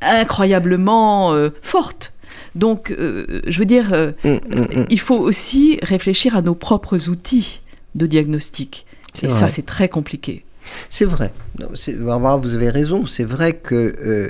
[0.01, 2.13] incroyablement euh, forte.
[2.55, 4.87] Donc, euh, je veux dire, euh, Mm, mm, mm.
[4.91, 7.61] il faut aussi réfléchir à nos propres outils
[7.95, 8.87] de diagnostic.
[9.23, 9.39] Et vrai.
[9.41, 10.45] ça, c'est très compliqué.
[10.89, 11.33] C'est vrai.
[11.59, 13.07] Non, c'est- Barbara, vous avez raison.
[13.07, 14.29] C'est vrai que euh,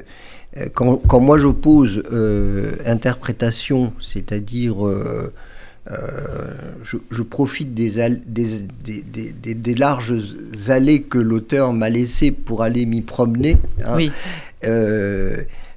[0.75, 5.33] quand, quand moi j'oppose euh, interprétation, c'est-à-dire euh,
[6.83, 7.91] je, je profite des,
[9.75, 10.15] larges
[10.69, 13.57] allées que l'auteur m'a laissées pour aller m'y promener.
[13.85, 14.13] hein, Oui,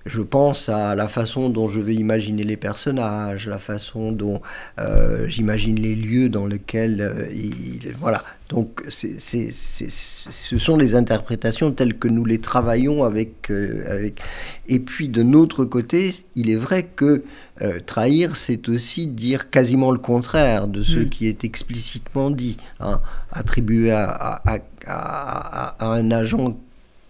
[0.05, 4.41] je pense à la façon dont je vais imaginer les personnages, la façon dont
[4.79, 8.23] euh, j'imagine les lieux dans lesquels euh, il, voilà.
[8.51, 14.21] Donc, ce sont les interprétations telles que nous les travaillons avec, euh, avec.
[14.67, 17.23] Et puis, de notre côté, il est vrai que
[17.61, 21.09] euh, trahir, c'est aussi dire quasiment le contraire de ce Mm.
[21.09, 22.57] qui est explicitement dit.
[22.79, 22.99] hein.
[23.33, 26.57] attribuer à, à- à- à- à un agent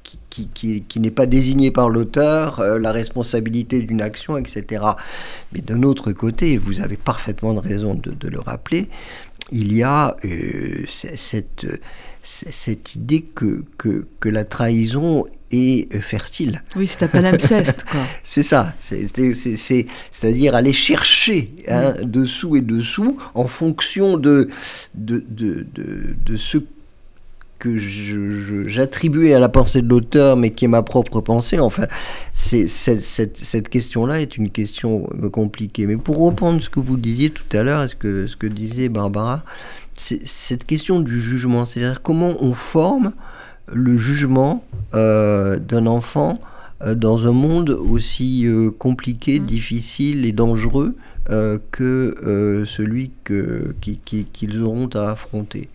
[0.04, 4.84] qui, qui- qui- qui n'est pas désigné par l'auteur, euh, la responsabilité d'une action, etc.
[5.54, 8.88] Mais d'un autre côté, vous avez parfaitement de raison de, de le rappeler,
[9.52, 11.66] il y a euh, cette,
[12.24, 16.64] cette idée que, que, que la trahison est euh, fertile.
[16.76, 18.02] oui, c'est un palimpseste, quoi.
[18.24, 24.18] C'est ça, c'est- c'est- c'est- c'est- c'est-à-dire aller chercher hein, dessous et dessous en fonction
[24.18, 24.50] de,
[24.96, 26.66] de, de, de, de ce que
[27.66, 31.60] je- j'attribuais à la pensée de l'auteur, mais qui est ma propre pensée.
[31.60, 31.88] Enfin,
[32.34, 35.02] c'est, cette, cette, cette question-là est une question
[35.32, 35.86] compliquée.
[35.88, 38.90] Mais pour reprendre ce que vous disiez tout à l'heure, ce que, ce que disait
[38.90, 39.44] Barbara,
[39.96, 43.12] c'est cette question du jugement, c'est-à-dire comment on forme
[43.72, 46.42] le jugement euh, d'un enfant
[46.82, 49.46] euh, dans un monde aussi euh, compliqué, Mm.
[49.46, 50.96] difficile et dangereux
[51.72, 55.70] que celui que, qui- qui- qu'ils auront à affronter.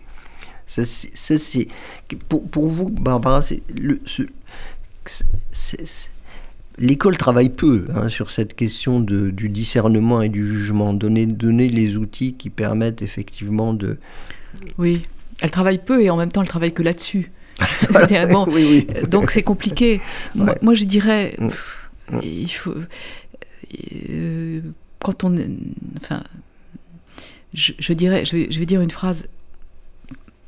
[0.67, 0.85] Ça,
[1.37, 1.67] c'est-
[2.29, 4.23] pour, pour vous, Barbara, c'est le, ce-
[5.05, 6.09] c'est- c'est-
[6.77, 11.69] l'école travaille peu hein, sur cette question de, du discernement et du jugement, donner, donner
[11.69, 13.97] les outils qui permettent effectivement de...
[14.77, 15.01] Oui,
[15.41, 17.31] elle travaille peu et en même temps, elle travaille que là-dessus.
[17.79, 19.07] C'est-à-dire, bon, oui, oui.
[19.07, 19.99] Donc c'est compliqué.
[20.35, 20.57] Moi, Ouais.
[20.61, 21.47] moi, je dirais, Mm.
[21.47, 22.19] pff, Mm.
[22.23, 22.75] il faut,
[24.09, 24.61] euh,
[24.99, 25.35] quand on,
[25.97, 26.23] enfin,
[27.53, 29.25] je, je dirais, je vais, je vais dire une phrase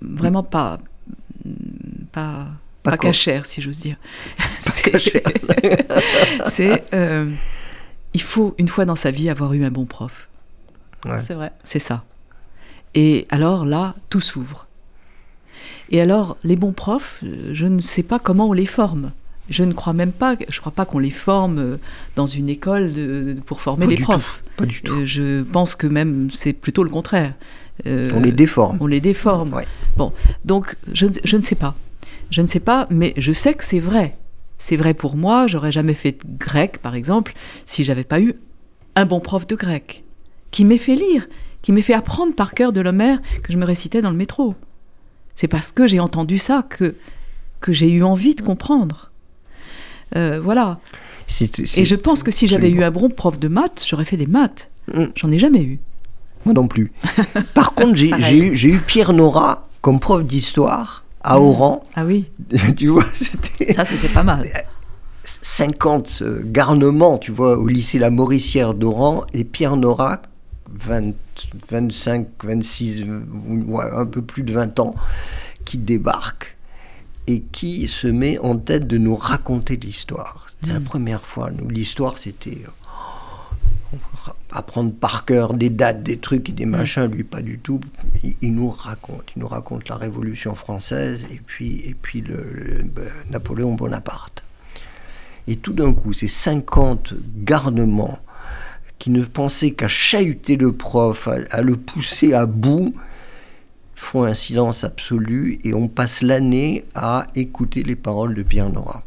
[0.01, 0.79] vraiment pas,
[2.11, 2.47] pas,
[2.83, 3.97] Pas pas, cachère, si j'ose dire.
[6.47, 7.29] C'est- euh,
[8.13, 10.27] il faut une fois dans sa vie avoir eu un bon prof.
[11.05, 11.21] Ouais.
[11.25, 11.51] C'est vrai.
[11.63, 12.03] C'est ça.
[12.95, 14.65] Et alors là, tout s'ouvre.
[15.91, 19.11] Et alors, les bons profs, euh, je ne sais pas comment on les forme.
[19.49, 21.77] Je ne crois même pas, je crois pas qu'on les forme euh,
[22.15, 24.43] dans une école de- pour former Pas les profs.
[24.57, 25.05] Pas du tout.
[25.05, 27.33] Je pense que même c'est plutôt le contraire.
[27.87, 28.77] Euh, On les déforme.
[28.81, 29.53] on les déforme.
[29.53, 29.65] Ouais.
[29.97, 30.11] Bon,
[30.45, 31.75] donc je, ne- je ne sais pas.
[32.31, 34.15] Je ne sais pas, mais je sais que c'est vrai.
[34.57, 35.47] C'est vrai pour moi.
[35.47, 37.33] J'aurais jamais fait de grec, par exemple,
[37.65, 38.33] si j'avais pas eu
[38.95, 40.03] un bon prof de grec
[40.51, 41.27] qui m'ait fait lire,
[41.61, 44.55] qui m'ait fait apprendre par cœur de l'Homère que je me récitais dans le métro.
[45.35, 46.95] C'est parce que j'ai entendu ça que
[47.61, 49.11] que j'ai eu envie de comprendre.
[50.15, 50.79] Euh, voilà.
[51.75, 54.25] Et je pense que si j'avais eu un bon prof de maths, j'aurais fait des
[54.27, 54.69] maths.
[54.93, 55.05] Mm.
[55.15, 55.79] J'en ai jamais eu.
[56.45, 56.91] Moi non plus.
[57.53, 61.41] Par contre, j'ai eu, Pierre Nora comme prof d'histoire à Mm.
[61.41, 61.85] Oran.
[61.95, 62.25] Ah oui,
[62.77, 64.47] tu vois, c'était ça c'était pas mal.
[65.25, 69.25] 50 euh, garnements, tu vois, au lycée La Mauricière d'Oran.
[69.33, 70.21] Et Pierre Nora,
[70.71, 71.13] 20,
[71.69, 73.21] 25, 26, euh,
[73.67, 74.95] ouais, un peu plus de 20 ans,
[75.65, 76.55] qui débarque
[77.27, 80.47] et qui se met en tête de nous raconter l'histoire.
[80.49, 80.83] C'était la Mm.
[80.85, 81.49] première fois.
[81.69, 82.57] L'histoire, c'était...
[84.51, 87.79] apprendre par cœur des dates, des trucs et des machins, lui pas du tout.
[88.41, 93.07] Il, nous raconte, il nous raconte la Révolution française et puis, et puis le, ben,
[93.29, 94.43] Napoléon Bonaparte.
[95.47, 98.19] Et tout d'un coup, ces 50 garnements
[98.97, 102.93] qui ne pensaient qu'à chahuter le prof, à, le pousser à bout,
[103.95, 109.03] font un silence absolu et on passe l'année à écouter les paroles de Pierre Nora.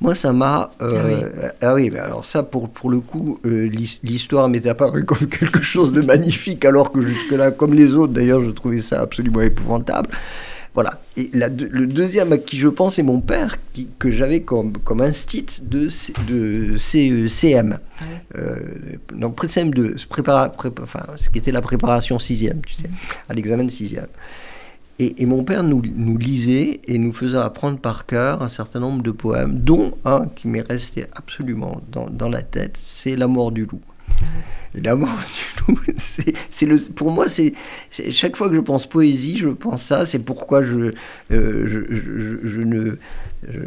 [0.00, 0.70] Moi, ça m'a.
[0.80, 1.90] Euh, ah, oui.
[1.92, 3.68] mais alors ça, pour, pour le coup, euh,
[4.02, 8.42] l'histoire m'est apparue comme quelque chose de magnifique, alors que jusque-là, comme les autres, d'ailleurs,
[8.44, 10.10] je trouvais ça absolument épouvantable.
[10.74, 11.00] Voilà.
[11.16, 15.00] Et le deuxième à qui je pense est mon père, qui, que j'avais comme, comme
[15.00, 15.88] instit de,
[16.28, 17.78] de CM.
[18.36, 18.56] Euh,
[19.12, 22.90] donc, CM2, enfin, ce qui était la préparation sixième, tu sais,
[23.28, 24.06] à l'examen de sixième.
[25.00, 25.80] Et, mon père nous,
[26.18, 30.48] lisait et nous faisait apprendre par cœur un certain nombre de poèmes, dont un qui
[30.48, 33.80] m'est resté absolument dans, dans la tête, c'est La mort du loup.
[34.74, 37.54] La mort du loup, c'est le, pour moi, c'est
[37.90, 40.04] chaque fois que je pense poésie, je pense ça.
[40.04, 40.92] C'est pourquoi je,
[41.30, 41.86] euh,
[42.64, 42.98] ne,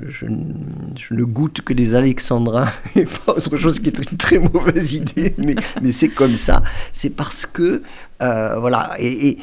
[0.10, 4.94] je, ne goûte que des alexandrins et pas autre chose qui est une très mauvaise
[4.94, 6.62] idée, mais, mais c'est comme ça.
[6.94, 7.82] C'est parce que
[8.22, 9.40] euh, voilà, et,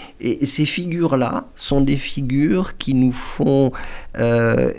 [0.46, 3.72] ces figures-là sont des figures qui nous font,
[4.16, 4.72] euh,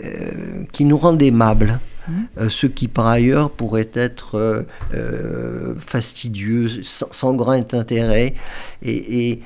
[0.72, 1.78] qui nous rendent aimables.
[2.08, 2.48] Mmh.
[2.48, 4.64] ce qui par ailleurs pourrait être
[5.78, 8.34] fastidieux, sans, grand intérêt,
[8.82, 9.42] et,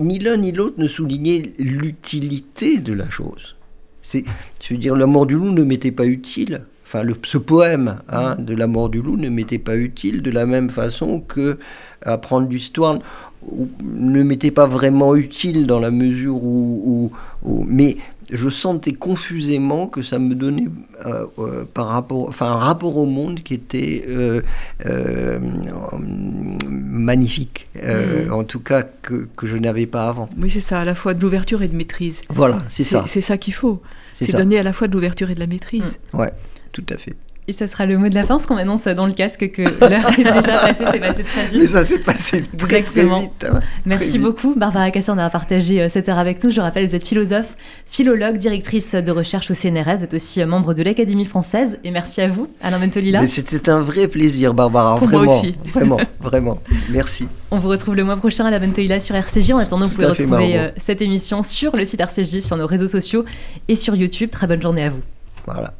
[0.00, 3.56] ni l'un ni l'autre ne soulignait l'utilité de la chose.
[4.02, 4.24] C'est,
[4.62, 6.62] je veux dire, la mort du loup ne m'était pas utile.
[6.86, 10.30] Enfin, le, ce poème hein, de la mort du loup ne m'était pas utile de
[10.30, 11.58] la même façon que
[12.06, 12.98] apprendre l'histoire
[13.82, 17.12] ne m'était pas vraiment utile dans la mesure où,
[17.44, 17.98] mais
[18.30, 20.68] je sentais confusément que ça me donnait
[21.06, 24.42] euh, euh, par rapport, enfin, un rapport au monde qui était euh,
[26.68, 28.32] magnifique, mm.
[28.32, 30.28] en tout cas que, que je n'avais pas avant.
[30.38, 32.22] Oui, c'est ça, à la fois de l'ouverture et de maîtrise.
[32.28, 33.04] Voilà, c'est ça.
[33.06, 33.80] C'est ça qu'il faut.
[34.14, 35.98] C'est donner à la fois de l'ouverture et de la maîtrise.
[36.12, 36.32] Oui, Ouais,
[36.72, 37.14] tout à fait.
[37.48, 39.62] Et ça sera le mot de la fin, parce qu'on m'annonce dans le casque que
[39.62, 41.60] l'heure est déjà passée, c'est passé très vite.
[41.60, 43.46] Mais ça s'est passé très, très vite.
[43.50, 43.60] Hein.
[43.86, 46.50] Merci beaucoup, Barbara Cassan, d'avoir partagé euh, cette heure avec nous.
[46.50, 50.46] Je rappelle, vous êtes philosophe, philologue, directrice de recherche au CNRS, vous êtes aussi euh,
[50.46, 51.78] membre de l'Académie française.
[51.84, 53.26] Et merci à vous, Alain Bentolila.
[53.26, 54.98] C'était un vrai plaisir, Barbara.
[54.98, 55.54] Pour vraiment, moi aussi.
[55.72, 56.58] Vraiment, vraiment.
[56.90, 57.28] Merci.
[57.50, 59.52] On vous retrouve le mois prochain à la Bentolila sur RCJ.
[59.52, 62.88] En attendant, vous pouvez retrouver euh, cette émission sur le site RCJ, sur nos réseaux
[62.88, 63.24] sociaux
[63.68, 64.28] et sur YouTube.
[64.28, 65.00] Très bonne journée à vous.
[65.46, 65.72] Voilà.